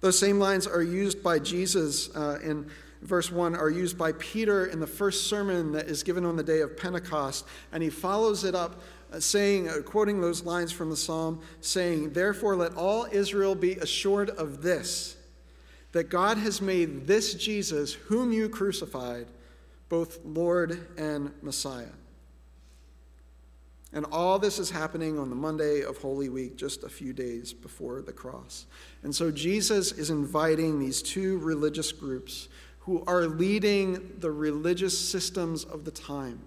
Those 0.00 0.18
same 0.18 0.38
lines 0.38 0.66
are 0.66 0.82
used 0.82 1.22
by 1.22 1.38
Jesus 1.38 2.14
uh, 2.16 2.40
in 2.42 2.68
verse 3.02 3.30
1, 3.30 3.54
are 3.54 3.70
used 3.70 3.96
by 3.96 4.12
Peter 4.12 4.66
in 4.66 4.80
the 4.80 4.86
first 4.86 5.28
sermon 5.28 5.72
that 5.72 5.86
is 5.86 6.02
given 6.02 6.24
on 6.24 6.36
the 6.36 6.42
day 6.42 6.60
of 6.60 6.76
Pentecost. 6.76 7.46
And 7.72 7.82
he 7.82 7.90
follows 7.90 8.44
it 8.44 8.54
up 8.54 8.82
uh, 9.12 9.20
saying, 9.20 9.68
uh, 9.68 9.76
quoting 9.84 10.20
those 10.20 10.44
lines 10.44 10.72
from 10.72 10.90
the 10.90 10.96
psalm, 10.96 11.40
saying, 11.60 12.12
Therefore, 12.12 12.56
let 12.56 12.74
all 12.74 13.06
Israel 13.12 13.54
be 13.54 13.72
assured 13.74 14.30
of 14.30 14.62
this, 14.62 15.16
that 15.92 16.04
God 16.04 16.38
has 16.38 16.60
made 16.60 17.06
this 17.06 17.34
Jesus, 17.34 17.94
whom 17.94 18.32
you 18.32 18.48
crucified, 18.48 19.26
both 19.88 20.20
Lord 20.24 20.86
and 20.96 21.32
Messiah. 21.42 21.86
And 23.92 24.06
all 24.12 24.38
this 24.38 24.60
is 24.60 24.70
happening 24.70 25.18
on 25.18 25.30
the 25.30 25.36
Monday 25.36 25.82
of 25.82 25.98
Holy 25.98 26.28
Week, 26.28 26.56
just 26.56 26.84
a 26.84 26.88
few 26.88 27.12
days 27.12 27.52
before 27.52 28.02
the 28.02 28.12
cross. 28.12 28.66
And 29.02 29.12
so 29.12 29.32
Jesus 29.32 29.90
is 29.90 30.10
inviting 30.10 30.78
these 30.78 31.02
two 31.02 31.38
religious 31.38 31.90
groups 31.90 32.48
who 32.80 33.02
are 33.06 33.26
leading 33.26 34.12
the 34.20 34.30
religious 34.30 34.96
systems 34.96 35.64
of 35.64 35.84
the 35.84 35.90
time. 35.90 36.40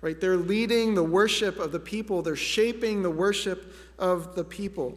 Right? 0.00 0.20
They're 0.20 0.36
leading 0.36 0.94
the 0.94 1.02
worship 1.02 1.58
of 1.58 1.72
the 1.72 1.80
people, 1.80 2.22
they're 2.22 2.36
shaping 2.36 3.02
the 3.02 3.10
worship 3.10 3.74
of 3.98 4.36
the 4.36 4.44
people. 4.44 4.96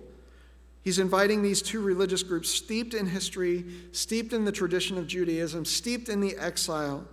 He's 0.83 0.99
inviting 0.99 1.43
these 1.43 1.61
two 1.61 1.81
religious 1.81 2.23
groups, 2.23 2.49
steeped 2.49 2.93
in 2.93 3.05
history, 3.05 3.65
steeped 3.91 4.33
in 4.33 4.45
the 4.45 4.51
tradition 4.51 4.97
of 4.97 5.07
Judaism, 5.07 5.65
steeped 5.65 6.09
in 6.09 6.21
the 6.21 6.35
exile 6.37 7.07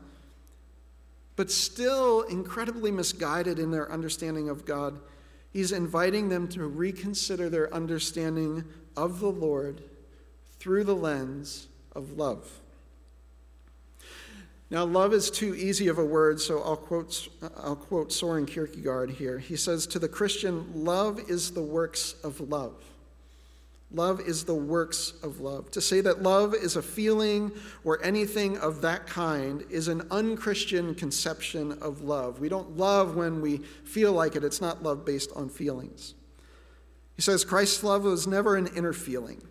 but 1.39 1.53
still 1.53 2.23
incredibly 2.23 2.91
misguided 2.91 3.61
in 3.61 3.71
their 3.71 3.93
understanding 3.93 4.49
of 4.49 4.65
God, 4.65 4.99
he's 5.53 5.71
inviting 5.71 6.29
them 6.29 6.49
to 6.49 6.67
reconsider 6.67 7.49
their 7.49 7.73
understanding 7.73 8.65
of 8.97 9.21
the 9.21 9.31
Lord 9.31 9.81
through 10.59 10.83
the 10.83 10.97
lens 10.97 11.69
of 11.93 12.19
love. 12.19 12.51
Now, 14.69 14.85
love 14.85 15.15
is 15.15 15.31
too 15.31 15.55
easy 15.55 15.87
of 15.87 15.99
a 15.99 16.05
word, 16.05 16.41
so 16.41 16.61
I'll 16.61 16.77
quote, 16.77 17.29
I'll 17.57 17.77
quote 17.77 18.13
Soren 18.13 18.45
Kierkegaard 18.45 19.11
here. 19.11 19.39
He 19.39 19.55
says, 19.55 19.87
To 19.87 20.01
the 20.01 20.09
Christian, 20.09 20.85
love 20.85 21.31
is 21.31 21.53
the 21.53 21.63
works 21.63 22.17
of 22.25 22.41
love. 22.41 22.75
Love 23.91 24.21
is 24.21 24.45
the 24.45 24.55
works 24.55 25.15
of 25.23 25.41
love. 25.41 25.71
To 25.71 25.81
say 25.81 26.03
that 26.03 26.23
love 26.23 26.55
is 26.55 26.77
a 26.77 26.83
feeling 26.83 27.51
or 27.85 28.05
anything 28.05 28.59
of 28.59 28.83
that 28.83 29.07
kind 29.07 29.65
is 29.71 29.89
an 29.89 30.03
unchristian 30.11 30.95
conception 30.95 31.73
of 31.81 32.03
love. 32.03 32.39
We 32.39 32.51
don't 32.51 32.77
love 32.77 33.17
when 33.17 33.41
we 33.41 33.59
feel 33.85 34.13
like 34.13 34.37
it, 34.37 34.45
it's 34.45 34.61
not 34.61 34.83
love 34.83 35.07
based 35.07 35.31
on 35.35 35.49
feelings. 35.49 36.15
He 37.17 37.23
says 37.23 37.47
Christ's 37.47 37.83
love 37.83 38.05
was 38.05 38.27
never 38.27 38.57
an 38.57 38.69
inner 38.77 38.93
feeling, 38.93 39.43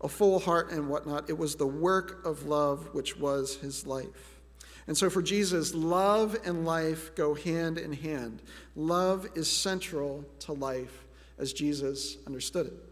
a 0.00 0.08
full 0.08 0.40
heart 0.40 0.72
and 0.72 0.88
whatnot. 0.88 1.30
It 1.30 1.38
was 1.38 1.54
the 1.54 1.66
work 1.66 2.26
of 2.26 2.46
love 2.46 2.92
which 2.92 3.16
was 3.18 3.56
his 3.56 3.86
life. 3.86 4.40
And 4.88 4.98
so 4.98 5.08
for 5.08 5.22
Jesus, 5.22 5.74
love 5.74 6.36
and 6.44 6.66
life 6.66 7.14
go 7.14 7.34
hand 7.34 7.78
in 7.78 7.92
hand. 7.92 8.42
Love 8.74 9.28
is 9.36 9.48
central 9.48 10.24
to 10.40 10.52
life 10.54 11.06
as 11.38 11.52
Jesus 11.52 12.16
understood 12.26 12.66
it. 12.66 12.89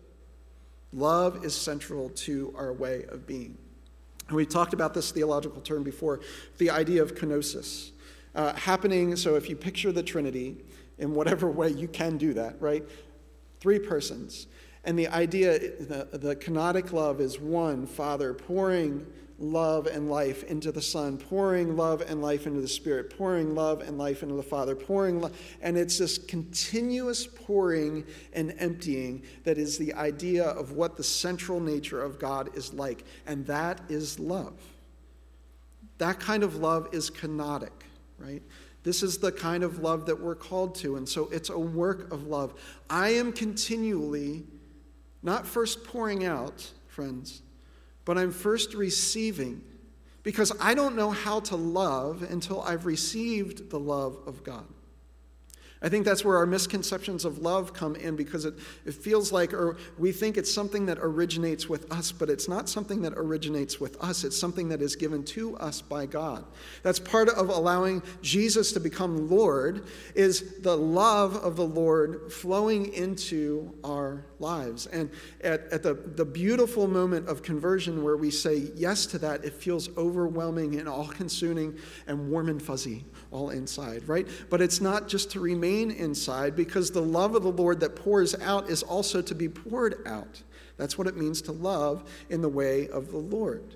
Love 0.93 1.45
is 1.45 1.55
central 1.55 2.09
to 2.11 2.53
our 2.57 2.73
way 2.73 3.05
of 3.11 3.27
being. 3.27 3.57
And 4.29 4.37
we 4.37 4.47
talked 4.47 4.75
about 4.75 4.95
this 4.95 5.11
theological 5.11 5.61
term 5.61 5.83
before 5.83 6.21
the 6.59 6.71
idea 6.71 7.03
of 7.03 7.15
kenosis. 7.15 7.91
Uh, 8.35 8.55
happening, 8.55 9.17
so 9.17 9.35
if 9.37 9.49
you 9.49 9.57
picture 9.57 9.91
the 9.91 10.03
Trinity 10.03 10.57
in 10.99 11.15
whatever 11.15 11.51
way 11.51 11.71
you 11.71 11.89
can 11.89 12.17
do 12.19 12.35
that, 12.35 12.61
right? 12.61 12.85
Three 13.61 13.79
persons. 13.79 14.47
And 14.85 14.99
the 14.99 15.09
idea, 15.09 15.59
the, 15.59 16.09
the 16.13 16.37
kenotic 16.37 16.93
love 16.93 17.21
is 17.21 17.41
one 17.41 17.87
Father 17.87 18.33
pouring 18.33 19.07
love 19.39 19.87
and 19.87 20.11
life 20.11 20.43
into 20.45 20.73
the 20.73 20.83
Son, 20.83 21.17
pouring 21.17 21.77
love 21.77 22.01
and 22.01 22.21
life 22.21 22.47
into 22.47 22.61
the 22.61 22.69
Spirit, 22.69 23.17
pouring 23.17 23.55
love 23.55 23.81
and 23.83 23.97
life 23.97 24.23
into 24.23 24.35
the 24.35 24.43
Father, 24.43 24.75
pouring, 24.75 25.21
lo- 25.21 25.31
and 25.63 25.79
it's 25.79 25.99
this 25.99 26.19
continuous 26.19 27.27
pouring 27.27 28.05
and 28.33 28.55
emptying 28.59 29.23
that 29.45 29.57
is 29.57 29.79
the 29.79 29.95
idea 29.95 30.45
of 30.45 30.73
what 30.73 30.97
the 30.97 31.05
central 31.05 31.61
nature 31.61 32.03
of 32.03 32.19
God 32.19 32.57
is 32.57 32.75
like, 32.75 33.05
and 33.27 33.47
that 33.47 33.81
is 33.89 34.19
love. 34.19 34.61
That 35.99 36.19
kind 36.19 36.43
of 36.43 36.57
love 36.57 36.89
is 36.93 37.11
kenotic, 37.11 37.71
right? 38.19 38.43
This 38.83 39.03
is 39.03 39.19
the 39.19 39.33
kind 39.33 39.63
of 39.63 39.81
love 39.81 40.07
that 40.07 40.21
we're 40.21 40.37
called 40.37 40.75
to, 40.77 40.97
and 40.97 41.09
so 41.09 41.29
it's 41.31 41.51
a 41.51 41.59
work 41.59 42.13
of 42.13 42.27
love. 42.27 42.55
I 42.91 43.11
am 43.11 43.33
continually 43.33 44.47
not 45.23 45.47
first 45.47 45.85
pouring 45.85 46.25
out, 46.25 46.69
friends 46.89 47.43
but 48.09 48.17
I'm 48.17 48.33
first 48.33 48.73
receiving 48.73 49.61
because 50.23 50.51
I 50.59 50.73
don't 50.73 50.97
know 50.97 51.11
how 51.11 51.41
to 51.41 51.57
love 51.57 52.23
until 52.23 52.63
I've 52.63 52.87
received 52.87 53.69
the 53.69 53.79
love 53.79 54.17
of 54.27 54.43
God. 54.43 54.65
I 55.83 55.91
think 55.91 56.07
that's 56.07 56.25
where 56.25 56.39
our 56.39 56.47
misconceptions 56.47 57.27
of 57.27 57.41
love 57.41 57.75
come 57.75 57.97
in 57.97 58.17
because 58.17 58.47
it, 58.47 58.55
it 58.87 58.95
feels 58.95 59.31
like, 59.31 59.53
or 59.53 59.77
we 59.99 60.11
think 60.11 60.39
it's 60.39 60.51
something 60.51 60.87
that 60.87 60.97
originates 61.03 61.69
with 61.69 61.93
us, 61.93 62.11
but 62.11 62.31
it's 62.31 62.49
not 62.49 62.67
something 62.71 63.03
that 63.03 63.13
originates 63.15 63.79
with 63.79 64.03
us. 64.03 64.25
It's 64.25 64.39
something 64.39 64.71
that 64.71 64.81
is 64.81 64.97
given 64.97 65.23
to 65.25 65.59
us 65.59 65.83
by 65.83 66.07
God. 66.07 66.47
That's 66.83 66.99
part 66.99 67.29
of 67.29 67.51
allowing 67.51 68.03
Jesus 68.23 68.73
to 68.73 68.81
become 68.81 69.29
Lord, 69.29 69.85
is 70.15 70.61
the 70.61 70.79
love 70.79 71.37
of 71.37 71.57
the 71.57 71.67
Lord 71.67 72.33
flowing 72.33 72.91
into 72.95 73.75
our 73.85 74.25
lives. 74.41 74.87
And 74.87 75.11
at, 75.43 75.73
at 75.73 75.83
the, 75.83 75.95
the 75.95 76.25
beautiful 76.25 76.87
moment 76.87 77.29
of 77.29 77.43
conversion 77.43 78.03
where 78.03 78.17
we 78.17 78.31
say 78.31 78.71
yes 78.75 79.07
to 79.07 79.19
that, 79.19 79.45
it 79.45 79.55
feels 79.55 79.89
overwhelming 79.97 80.79
and 80.79 80.89
all 80.89 81.09
consuming 81.09 81.77
and 82.07 82.31
warm 82.31 82.49
and 82.49 82.63
fuzzy 82.63 83.05
all 83.31 83.51
inside, 83.51 84.09
right? 84.09 84.27
But 84.51 84.61
it's 84.61 84.81
not 84.81 85.09
just 85.09 85.31
to 85.33 85.41
remain 85.41 85.91
inside 85.91 86.57
because 86.57 86.91
the 86.91 87.03
love 87.03 87.35
of 87.35 87.43
the 87.43 87.53
Lord 87.53 87.81
that 87.81 87.97
pours 87.97 88.35
out 88.41 88.69
is 88.71 88.83
also 88.83 89.23
to 89.23 89.35
be 89.35 89.49
poured 89.49 90.07
out. 90.07 90.43
That's 90.77 90.97
what 90.97 91.07
it 91.07 91.17
means 91.17 91.43
to 91.43 91.53
love 91.53 92.09
in 92.31 92.41
the 92.41 92.49
way 92.49 92.89
of 92.89 93.11
the 93.11 93.19
Lord. 93.19 93.75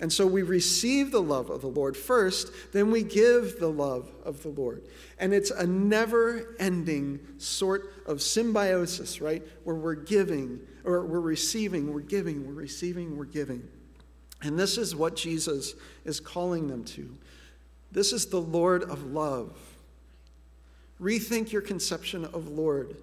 And 0.00 0.12
so 0.12 0.26
we 0.26 0.42
receive 0.42 1.10
the 1.10 1.22
love 1.22 1.48
of 1.48 1.62
the 1.62 1.68
Lord 1.68 1.96
first, 1.96 2.50
then 2.72 2.90
we 2.90 3.02
give 3.02 3.58
the 3.58 3.70
love 3.70 4.12
of 4.24 4.42
the 4.42 4.50
Lord. 4.50 4.82
And 5.18 5.32
it's 5.32 5.50
a 5.50 5.66
never 5.66 6.54
ending 6.58 7.20
sort 7.38 7.94
of 8.04 8.20
symbiosis, 8.20 9.22
right? 9.22 9.42
Where 9.64 9.76
we're 9.76 9.94
giving, 9.94 10.60
or 10.84 11.06
we're 11.06 11.20
receiving, 11.20 11.92
we're 11.92 12.00
giving, 12.00 12.46
we're 12.46 12.52
receiving, 12.52 13.16
we're 13.16 13.24
giving. 13.24 13.66
And 14.42 14.58
this 14.58 14.76
is 14.76 14.94
what 14.94 15.16
Jesus 15.16 15.74
is 16.04 16.20
calling 16.20 16.68
them 16.68 16.84
to. 16.84 17.16
This 17.90 18.12
is 18.12 18.26
the 18.26 18.40
Lord 18.40 18.82
of 18.82 19.12
love. 19.12 19.56
Rethink 21.00 21.52
your 21.52 21.62
conception 21.62 22.26
of 22.26 22.48
Lord. 22.48 22.96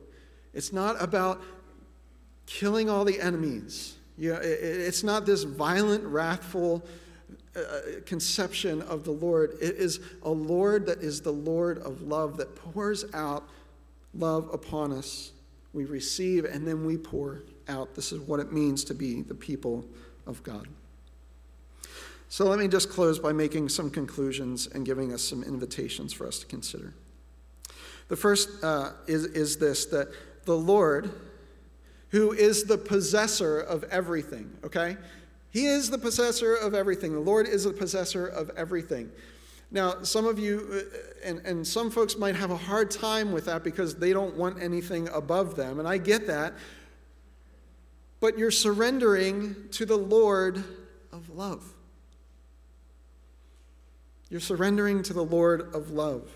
It's 0.53 0.71
not 0.71 1.01
about 1.01 1.41
killing 2.45 2.87
all 2.89 3.03
the 3.03 3.19
enemies. 3.19 3.95
You 4.17 4.33
know, 4.33 4.39
it's 4.41 5.03
not 5.03 5.25
this 5.25 5.43
violent, 5.43 6.03
wrathful 6.03 6.83
uh, 7.55 7.61
conception 8.05 8.81
of 8.83 9.03
the 9.03 9.11
Lord. 9.11 9.55
It 9.61 9.75
is 9.75 9.99
a 10.23 10.29
Lord 10.29 10.85
that 10.85 10.99
is 11.01 11.21
the 11.21 11.31
Lord 11.31 11.79
of 11.79 12.01
love 12.01 12.37
that 12.37 12.55
pours 12.55 13.05
out 13.13 13.47
love 14.13 14.49
upon 14.53 14.91
us. 14.91 15.31
We 15.73 15.85
receive 15.85 16.45
and 16.45 16.67
then 16.67 16.85
we 16.85 16.97
pour 16.97 17.43
out. 17.67 17.95
This 17.95 18.11
is 18.11 18.19
what 18.21 18.39
it 18.39 18.51
means 18.51 18.83
to 18.85 18.93
be 18.93 19.21
the 19.21 19.35
people 19.35 19.85
of 20.25 20.43
God. 20.43 20.67
So 22.29 22.45
let 22.45 22.57
me 22.57 22.67
just 22.67 22.89
close 22.89 23.19
by 23.19 23.31
making 23.31 23.69
some 23.69 23.91
conclusions 23.91 24.67
and 24.67 24.85
giving 24.85 25.13
us 25.13 25.23
some 25.23 25.43
invitations 25.43 26.13
for 26.13 26.25
us 26.27 26.39
to 26.39 26.47
consider. 26.47 26.93
The 28.07 28.15
first 28.15 28.63
uh, 28.63 28.93
is, 29.07 29.25
is 29.25 29.57
this 29.57 29.85
that 29.87 30.09
the 30.45 30.57
Lord, 30.57 31.11
who 32.13 32.31
is 32.31 32.65
the 32.65 32.77
possessor 32.77 33.59
of 33.59 33.83
everything, 33.85 34.55
okay? 34.63 34.95
He 35.49 35.65
is 35.65 35.89
the 35.89 35.97
possessor 35.97 36.53
of 36.55 36.75
everything. 36.75 37.11
The 37.11 37.19
Lord 37.19 37.47
is 37.47 37.63
the 37.63 37.73
possessor 37.73 38.27
of 38.27 38.51
everything. 38.55 39.11
Now, 39.71 40.03
some 40.03 40.27
of 40.27 40.37
you, 40.37 40.85
uh, 40.93 41.27
and, 41.27 41.39
and 41.39 41.67
some 41.67 41.89
folks 41.89 42.15
might 42.15 42.35
have 42.35 42.51
a 42.51 42.55
hard 42.55 42.91
time 42.91 43.31
with 43.31 43.45
that 43.45 43.63
because 43.63 43.95
they 43.95 44.13
don't 44.13 44.35
want 44.35 44.61
anything 44.61 45.09
above 45.09 45.55
them, 45.55 45.79
and 45.79 45.87
I 45.87 45.97
get 45.97 46.27
that. 46.27 46.53
But 48.19 48.37
you're 48.37 48.51
surrendering 48.51 49.55
to 49.71 49.83
the 49.87 49.97
Lord 49.97 50.63
of 51.11 51.31
love. 51.31 51.63
You're 54.29 54.39
surrendering 54.39 55.01
to 55.01 55.13
the 55.13 55.25
Lord 55.25 55.73
of 55.73 55.89
love. 55.89 56.29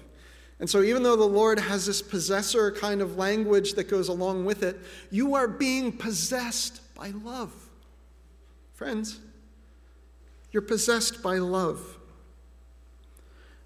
And 0.59 0.69
so, 0.69 0.81
even 0.81 1.03
though 1.03 1.15
the 1.15 1.23
Lord 1.23 1.59
has 1.59 1.85
this 1.85 2.01
possessor 2.01 2.71
kind 2.71 3.01
of 3.01 3.15
language 3.15 3.73
that 3.73 3.89
goes 3.89 4.07
along 4.07 4.45
with 4.45 4.63
it, 4.63 4.79
you 5.11 5.35
are 5.35 5.47
being 5.47 5.91
possessed 5.91 6.81
by 6.95 7.11
love. 7.23 7.53
Friends, 8.73 9.19
you're 10.51 10.63
possessed 10.63 11.21
by 11.21 11.37
love. 11.37 11.97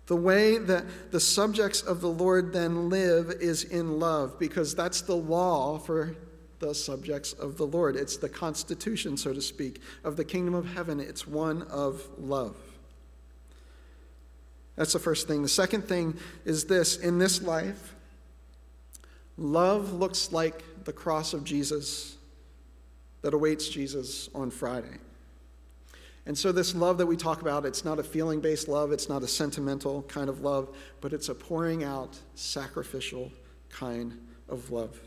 The 0.07 0.17
way 0.17 0.57
that 0.57 1.11
the 1.11 1.19
subjects 1.21 1.81
of 1.81 2.01
the 2.01 2.09
Lord 2.09 2.51
then 2.51 2.89
live 2.89 3.29
is 3.39 3.63
in 3.63 3.99
love, 3.99 4.37
because 4.37 4.75
that's 4.75 5.01
the 5.01 5.15
law 5.15 5.79
for 5.79 6.17
the 6.59 6.75
subjects 6.75 7.31
of 7.31 7.57
the 7.57 7.65
Lord. 7.65 7.95
It's 7.95 8.17
the 8.17 8.27
constitution, 8.27 9.15
so 9.15 9.33
to 9.33 9.41
speak, 9.41 9.81
of 10.03 10.17
the 10.17 10.25
kingdom 10.25 10.53
of 10.53 10.65
heaven. 10.65 10.99
It's 10.99 11.25
one 11.25 11.61
of 11.63 12.05
love. 12.17 12.57
That's 14.81 14.93
the 14.93 14.99
first 14.99 15.27
thing. 15.27 15.43
The 15.43 15.47
second 15.47 15.83
thing 15.83 16.17
is 16.43 16.65
this 16.65 16.97
in 16.97 17.19
this 17.19 17.43
life, 17.43 17.93
love 19.37 19.93
looks 19.93 20.31
like 20.31 20.63
the 20.85 20.91
cross 20.91 21.35
of 21.35 21.43
Jesus 21.43 22.17
that 23.21 23.35
awaits 23.35 23.69
Jesus 23.69 24.27
on 24.33 24.49
Friday. 24.49 24.97
And 26.25 26.35
so, 26.35 26.51
this 26.51 26.73
love 26.73 26.97
that 26.97 27.05
we 27.05 27.15
talk 27.15 27.41
about, 27.41 27.63
it's 27.63 27.85
not 27.85 27.99
a 27.99 28.03
feeling 28.03 28.39
based 28.39 28.67
love, 28.67 28.91
it's 28.91 29.07
not 29.07 29.21
a 29.21 29.27
sentimental 29.27 30.01
kind 30.07 30.29
of 30.29 30.41
love, 30.41 30.75
but 30.99 31.13
it's 31.13 31.29
a 31.29 31.35
pouring 31.35 31.83
out, 31.83 32.17
sacrificial 32.33 33.31
kind 33.69 34.19
of 34.49 34.71
love. 34.71 34.99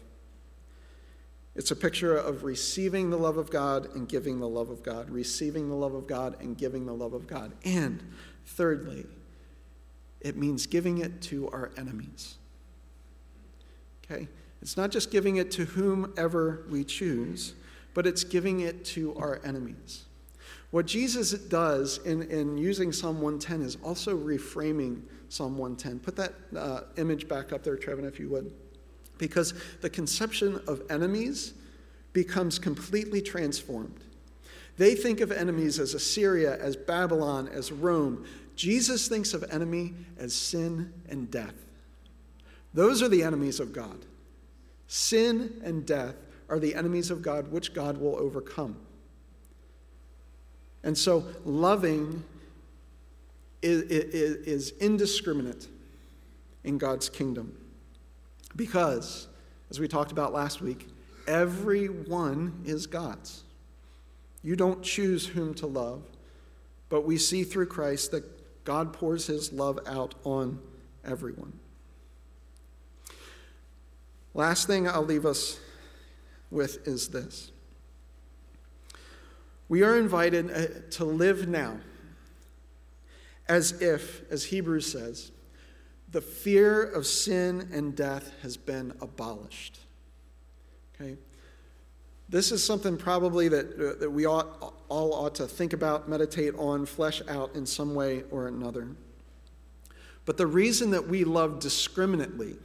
It's 1.56 1.72
a 1.72 1.76
picture 1.76 2.16
of 2.16 2.44
receiving 2.44 3.10
the 3.10 3.18
love 3.18 3.38
of 3.38 3.50
God 3.50 3.92
and 3.96 4.08
giving 4.08 4.38
the 4.38 4.48
love 4.48 4.70
of 4.70 4.84
God, 4.84 5.10
receiving 5.10 5.68
the 5.68 5.74
love 5.74 5.94
of 5.94 6.06
God 6.06 6.36
and 6.40 6.56
giving 6.56 6.86
the 6.86 6.94
love 6.94 7.12
of 7.12 7.26
God. 7.26 7.50
And 7.64 8.00
thirdly, 8.46 9.06
it 10.24 10.36
means 10.36 10.66
giving 10.66 10.98
it 10.98 11.22
to 11.22 11.48
our 11.50 11.70
enemies. 11.76 12.36
Okay? 14.04 14.26
It's 14.60 14.76
not 14.76 14.90
just 14.90 15.10
giving 15.10 15.36
it 15.36 15.50
to 15.52 15.66
whomever 15.66 16.64
we 16.70 16.82
choose, 16.82 17.54
but 17.92 18.06
it's 18.06 18.24
giving 18.24 18.60
it 18.60 18.84
to 18.86 19.14
our 19.16 19.40
enemies. 19.44 20.06
What 20.70 20.86
Jesus 20.86 21.30
does 21.32 21.98
in, 21.98 22.22
in 22.22 22.56
using 22.56 22.90
Psalm 22.90 23.20
110 23.20 23.62
is 23.62 23.76
also 23.84 24.16
reframing 24.16 25.02
Psalm 25.28 25.58
110. 25.58 26.00
Put 26.00 26.16
that 26.16 26.32
uh, 26.56 26.80
image 26.96 27.28
back 27.28 27.52
up 27.52 27.62
there, 27.62 27.76
Trevin, 27.76 28.08
if 28.08 28.18
you 28.18 28.28
would. 28.30 28.50
Because 29.18 29.54
the 29.82 29.90
conception 29.90 30.60
of 30.66 30.82
enemies 30.90 31.54
becomes 32.12 32.58
completely 32.58 33.20
transformed. 33.20 34.02
They 34.76 34.94
think 34.94 35.20
of 35.20 35.30
enemies 35.30 35.78
as 35.78 35.94
Assyria, 35.94 36.58
as 36.60 36.74
Babylon, 36.74 37.48
as 37.48 37.70
Rome, 37.70 38.24
Jesus 38.56 39.08
thinks 39.08 39.34
of 39.34 39.44
enemy 39.50 39.94
as 40.18 40.34
sin 40.34 40.92
and 41.08 41.30
death. 41.30 41.54
Those 42.72 43.02
are 43.02 43.08
the 43.08 43.22
enemies 43.22 43.60
of 43.60 43.72
God. 43.72 44.04
Sin 44.88 45.60
and 45.64 45.86
death 45.86 46.14
are 46.48 46.58
the 46.58 46.74
enemies 46.74 47.10
of 47.10 47.22
God, 47.22 47.50
which 47.50 47.72
God 47.72 47.98
will 47.98 48.16
overcome. 48.16 48.76
And 50.82 50.96
so, 50.96 51.24
loving 51.44 52.22
is, 53.62 53.82
is, 53.82 54.34
is 54.46 54.70
indiscriminate 54.80 55.68
in 56.64 56.76
God's 56.76 57.08
kingdom. 57.08 57.56
Because, 58.54 59.26
as 59.70 59.80
we 59.80 59.88
talked 59.88 60.12
about 60.12 60.32
last 60.32 60.60
week, 60.60 60.88
everyone 61.26 62.60
is 62.66 62.86
God's. 62.86 63.42
You 64.42 64.56
don't 64.56 64.82
choose 64.82 65.26
whom 65.26 65.54
to 65.54 65.66
love, 65.66 66.02
but 66.90 67.06
we 67.06 67.16
see 67.16 67.44
through 67.44 67.66
Christ 67.66 68.10
that 68.10 68.24
God 68.64 68.92
pours 68.92 69.26
his 69.26 69.52
love 69.52 69.78
out 69.86 70.14
on 70.24 70.60
everyone. 71.04 71.52
Last 74.32 74.66
thing 74.66 74.88
I'll 74.88 75.04
leave 75.04 75.26
us 75.26 75.60
with 76.50 76.86
is 76.88 77.08
this. 77.08 77.52
We 79.68 79.82
are 79.82 79.96
invited 79.96 80.50
uh, 80.50 80.66
to 80.92 81.04
live 81.04 81.48
now 81.48 81.78
as 83.48 83.80
if, 83.82 84.22
as 84.30 84.44
Hebrews 84.44 84.90
says, 84.90 85.30
the 86.10 86.20
fear 86.20 86.82
of 86.82 87.06
sin 87.06 87.68
and 87.72 87.94
death 87.94 88.32
has 88.42 88.56
been 88.56 88.92
abolished. 89.00 89.80
Okay? 90.94 91.16
This 92.34 92.50
is 92.50 92.64
something 92.64 92.96
probably 92.96 93.46
that, 93.46 93.66
uh, 93.74 94.00
that 94.00 94.10
we 94.10 94.26
ought, 94.26 94.74
all 94.88 95.14
ought 95.14 95.36
to 95.36 95.46
think 95.46 95.72
about, 95.72 96.08
meditate 96.08 96.52
on, 96.56 96.84
flesh 96.84 97.22
out 97.28 97.54
in 97.54 97.64
some 97.64 97.94
way 97.94 98.24
or 98.32 98.48
another. 98.48 98.88
But 100.24 100.36
the 100.36 100.48
reason 100.48 100.90
that 100.90 101.06
we 101.06 101.22
love 101.22 101.60
discriminately, 101.60 102.56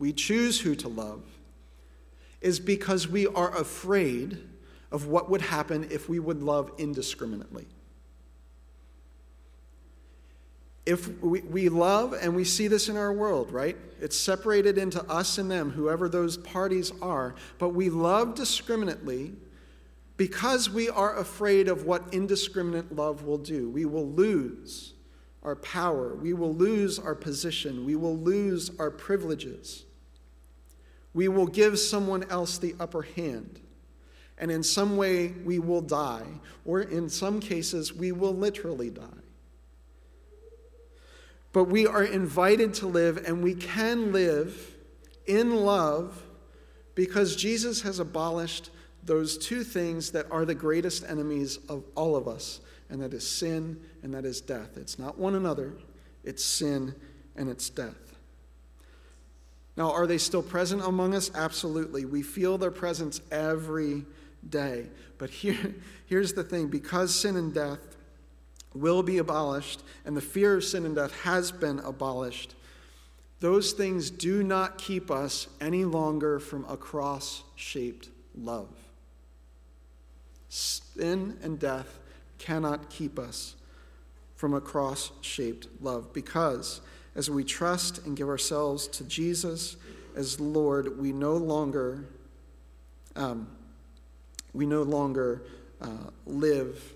we 0.00 0.12
choose 0.12 0.60
who 0.60 0.74
to 0.74 0.88
love, 0.88 1.22
is 2.40 2.58
because 2.58 3.06
we 3.06 3.28
are 3.28 3.56
afraid 3.56 4.38
of 4.90 5.06
what 5.06 5.30
would 5.30 5.42
happen 5.42 5.86
if 5.88 6.08
we 6.08 6.18
would 6.18 6.42
love 6.42 6.72
indiscriminately. 6.76 7.68
If 10.86 11.20
we, 11.20 11.40
we 11.40 11.68
love, 11.68 12.14
and 12.14 12.34
we 12.34 12.44
see 12.44 12.68
this 12.68 12.88
in 12.88 12.96
our 12.96 13.12
world, 13.12 13.50
right? 13.50 13.76
It's 14.00 14.16
separated 14.16 14.78
into 14.78 15.02
us 15.10 15.38
and 15.38 15.50
them, 15.50 15.70
whoever 15.70 16.08
those 16.08 16.36
parties 16.36 16.92
are, 17.02 17.34
but 17.58 17.70
we 17.70 17.90
love 17.90 18.36
discriminately 18.36 19.34
because 20.16 20.70
we 20.70 20.88
are 20.88 21.18
afraid 21.18 21.68
of 21.68 21.84
what 21.84 22.14
indiscriminate 22.14 22.94
love 22.94 23.24
will 23.24 23.38
do. 23.38 23.68
We 23.68 23.84
will 23.84 24.08
lose 24.08 24.94
our 25.42 25.56
power, 25.56 26.14
we 26.14 26.32
will 26.32 26.54
lose 26.54 26.98
our 26.98 27.14
position, 27.14 27.84
we 27.84 27.96
will 27.96 28.16
lose 28.16 28.70
our 28.78 28.90
privileges. 28.90 29.84
We 31.14 31.28
will 31.28 31.46
give 31.46 31.78
someone 31.78 32.24
else 32.30 32.58
the 32.58 32.74
upper 32.78 33.02
hand. 33.02 33.60
And 34.38 34.50
in 34.50 34.62
some 34.62 34.98
way, 34.98 35.28
we 35.28 35.58
will 35.58 35.80
die, 35.80 36.26
or 36.66 36.82
in 36.82 37.08
some 37.08 37.40
cases, 37.40 37.94
we 37.94 38.12
will 38.12 38.34
literally 38.34 38.90
die. 38.90 39.25
But 41.56 41.68
we 41.68 41.86
are 41.86 42.04
invited 42.04 42.74
to 42.74 42.86
live, 42.86 43.24
and 43.26 43.42
we 43.42 43.54
can 43.54 44.12
live 44.12 44.74
in 45.24 45.56
love 45.56 46.22
because 46.94 47.34
Jesus 47.34 47.80
has 47.80 47.98
abolished 47.98 48.68
those 49.02 49.38
two 49.38 49.64
things 49.64 50.10
that 50.10 50.30
are 50.30 50.44
the 50.44 50.54
greatest 50.54 51.02
enemies 51.08 51.58
of 51.70 51.82
all 51.94 52.14
of 52.14 52.28
us, 52.28 52.60
and 52.90 53.00
that 53.00 53.14
is 53.14 53.26
sin 53.26 53.80
and 54.02 54.12
that 54.12 54.26
is 54.26 54.42
death. 54.42 54.76
It's 54.76 54.98
not 54.98 55.16
one 55.16 55.34
another, 55.34 55.72
it's 56.24 56.44
sin 56.44 56.94
and 57.36 57.48
it's 57.48 57.70
death. 57.70 58.18
Now, 59.78 59.92
are 59.92 60.06
they 60.06 60.18
still 60.18 60.42
present 60.42 60.82
among 60.82 61.14
us? 61.14 61.30
Absolutely. 61.34 62.04
We 62.04 62.20
feel 62.20 62.58
their 62.58 62.70
presence 62.70 63.22
every 63.30 64.04
day. 64.46 64.90
But 65.16 65.30
here, 65.30 65.74
here's 66.04 66.34
the 66.34 66.44
thing 66.44 66.68
because 66.68 67.14
sin 67.14 67.34
and 67.34 67.54
death 67.54 67.95
will 68.80 69.02
be 69.02 69.18
abolished, 69.18 69.82
and 70.04 70.16
the 70.16 70.20
fear 70.20 70.56
of 70.56 70.64
sin 70.64 70.86
and 70.86 70.94
death 70.94 71.12
has 71.22 71.52
been 71.52 71.78
abolished, 71.80 72.54
those 73.40 73.72
things 73.72 74.10
do 74.10 74.42
not 74.42 74.78
keep 74.78 75.10
us 75.10 75.48
any 75.60 75.84
longer 75.84 76.38
from 76.38 76.64
a 76.68 76.76
cross 76.76 77.42
shaped 77.54 78.08
love. 78.34 78.68
Sin 80.48 81.36
and 81.42 81.58
death 81.58 81.98
cannot 82.38 82.88
keep 82.88 83.18
us 83.18 83.56
from 84.36 84.54
a 84.54 84.60
cross 84.60 85.10
shaped 85.20 85.68
love 85.80 86.12
because 86.12 86.80
as 87.14 87.30
we 87.30 87.42
trust 87.42 88.04
and 88.06 88.16
give 88.16 88.28
ourselves 88.28 88.86
to 88.88 89.04
Jesus 89.04 89.76
as 90.14 90.38
Lord, 90.40 90.98
we 90.98 91.12
no 91.12 91.36
longer 91.36 92.04
um, 93.16 93.48
we 94.52 94.66
no 94.66 94.82
longer 94.82 95.42
uh, 95.80 95.88
live 96.24 96.94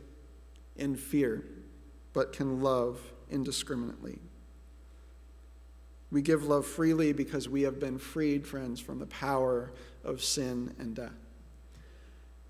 in 0.77 0.97
fear, 0.97 1.45
but 2.13 2.33
can 2.33 2.63
love 2.63 3.01
indiscriminately. 3.31 4.19
We 6.11 6.23
give 6.23 6.45
love 6.45 6.67
freely 6.67 7.13
because 7.13 7.49
we 7.49 7.63
have 7.63 7.79
been 7.79 7.99
freed, 7.99 8.47
friends, 8.47 8.81
from 8.81 8.99
the 8.99 9.07
power 9.07 9.71
of 10.05 10.23
sin 10.23 10.75
and 10.79 10.95
death. 10.95 11.13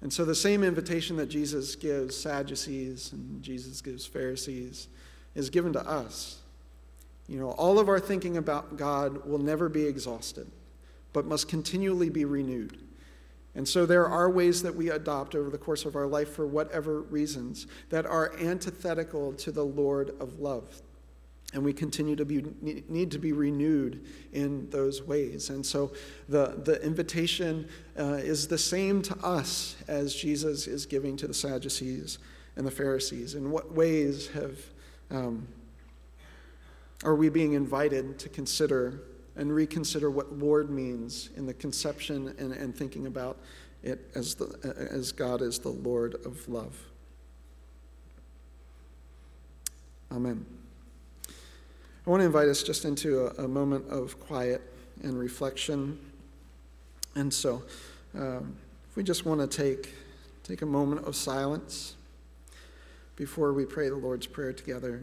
And 0.01 0.11
so, 0.11 0.25
the 0.25 0.35
same 0.35 0.65
invitation 0.65 1.17
that 1.17 1.27
Jesus 1.27 1.77
gives 1.77 2.17
Sadducees 2.17 3.13
and 3.13 3.43
Jesus 3.43 3.83
gives 3.83 4.07
Pharisees 4.07 4.89
is 5.35 5.51
given 5.51 5.75
to 5.75 5.87
us. 5.87 6.39
You 7.29 7.39
know, 7.39 7.51
all 7.51 7.79
of 7.79 7.89
our 7.89 8.01
thinking 8.01 8.39
about 8.39 8.77
God 8.77 9.27
will 9.27 9.39
never 9.39 9.69
be 9.69 9.85
exhausted, 9.85 10.51
but 11.13 11.27
must 11.27 11.49
continually 11.49 12.09
be 12.09 12.25
renewed. 12.25 12.79
And 13.55 13.67
so 13.67 13.85
there 13.85 14.07
are 14.07 14.31
ways 14.31 14.63
that 14.63 14.75
we 14.75 14.91
adopt 14.91 15.35
over 15.35 15.51
the 15.51 15.59
course 15.59 15.85
of 15.85 15.97
our 15.97 16.07
life 16.07 16.31
for 16.31 16.47
whatever 16.47 17.03
reasons 17.03 17.67
that 17.89 18.07
are 18.07 18.33
antithetical 18.39 19.33
to 19.35 19.51
the 19.51 19.65
Lord 19.65 20.15
of 20.21 20.39
love. 20.39 20.83
And 21.53 21.65
we 21.65 21.73
continue 21.73 22.15
to 22.15 22.25
be, 22.25 22.45
need 22.61 23.11
to 23.11 23.19
be 23.19 23.33
renewed 23.33 24.07
in 24.33 24.71
those 24.71 25.03
ways. 25.03 25.51
And 25.51 25.67
so 25.67 25.93
the, 26.29 26.61
the 26.65 26.81
invitation 26.85 27.69
uh, 27.99 28.21
is 28.23 28.47
the 28.47 28.59
same 28.59 29.03
to 29.03 29.17
us 29.17 29.75
as 29.89 30.15
Jesus 30.15 30.69
is 30.69 30.87
giving 30.87 31.17
to 31.17 31.27
the 31.27 31.35
Sadducees 31.35 32.19
and 32.55 32.65
the 32.65 32.71
Pharisees. 32.71 33.35
In 33.35 33.51
what 33.51 33.75
ways 33.75 34.29
have, 34.29 34.61
um, 35.11 35.49
are 37.03 37.17
we 37.17 37.29
being 37.29 37.55
invited 37.55 38.21
to 38.21 38.29
consider 38.29 39.01
and 39.37 39.55
reconsider 39.55 40.11
what 40.11 40.39
Lord 40.39 40.71
means 40.71 41.31
in 41.37 41.47
the 41.47 41.55
conception 41.55 42.35
and, 42.39 42.53
and 42.53 42.75
thinking 42.75 43.07
about 43.07 43.39
it 43.83 44.11
as, 44.15 44.35
the, 44.35 44.89
as 44.91 45.13
God 45.13 45.43
is 45.43 45.59
the 45.59 45.71
Lord 45.71 46.15
of 46.27 46.49
love. 46.49 46.77
Amen. 50.13 50.45
I 52.07 52.11
want 52.11 52.21
to 52.21 52.27
invite 52.27 52.49
us 52.49 52.63
just 52.63 52.85
into 52.85 53.27
a, 53.27 53.45
a 53.45 53.49
moment 53.49 53.89
of 53.89 54.19
quiet 54.19 54.61
and 55.03 55.19
reflection. 55.19 55.99
And 57.15 57.33
so, 57.33 57.63
um, 58.15 58.57
if 58.89 58.97
we 58.97 59.03
just 59.03 59.25
want 59.25 59.41
to 59.41 59.47
take, 59.47 59.95
take 60.43 60.63
a 60.63 60.67
moment 60.67 61.07
of 61.07 61.15
silence 61.15 61.95
before 63.17 63.53
we 63.53 63.65
pray 63.65 63.89
the 63.89 63.97
Lord's 63.97 64.27
Prayer 64.27 64.53
together 64.53 65.03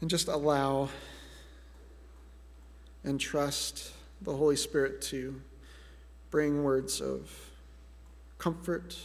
and 0.00 0.08
just 0.08 0.28
allow 0.28 0.88
and 3.04 3.20
trust 3.20 3.92
the 4.22 4.34
Holy 4.34 4.56
Spirit 4.56 5.00
to 5.02 5.40
bring 6.30 6.62
words 6.62 7.00
of 7.00 7.30
comfort 8.38 8.96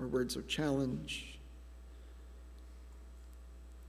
or 0.00 0.06
words 0.06 0.36
of 0.36 0.48
challenge 0.48 1.31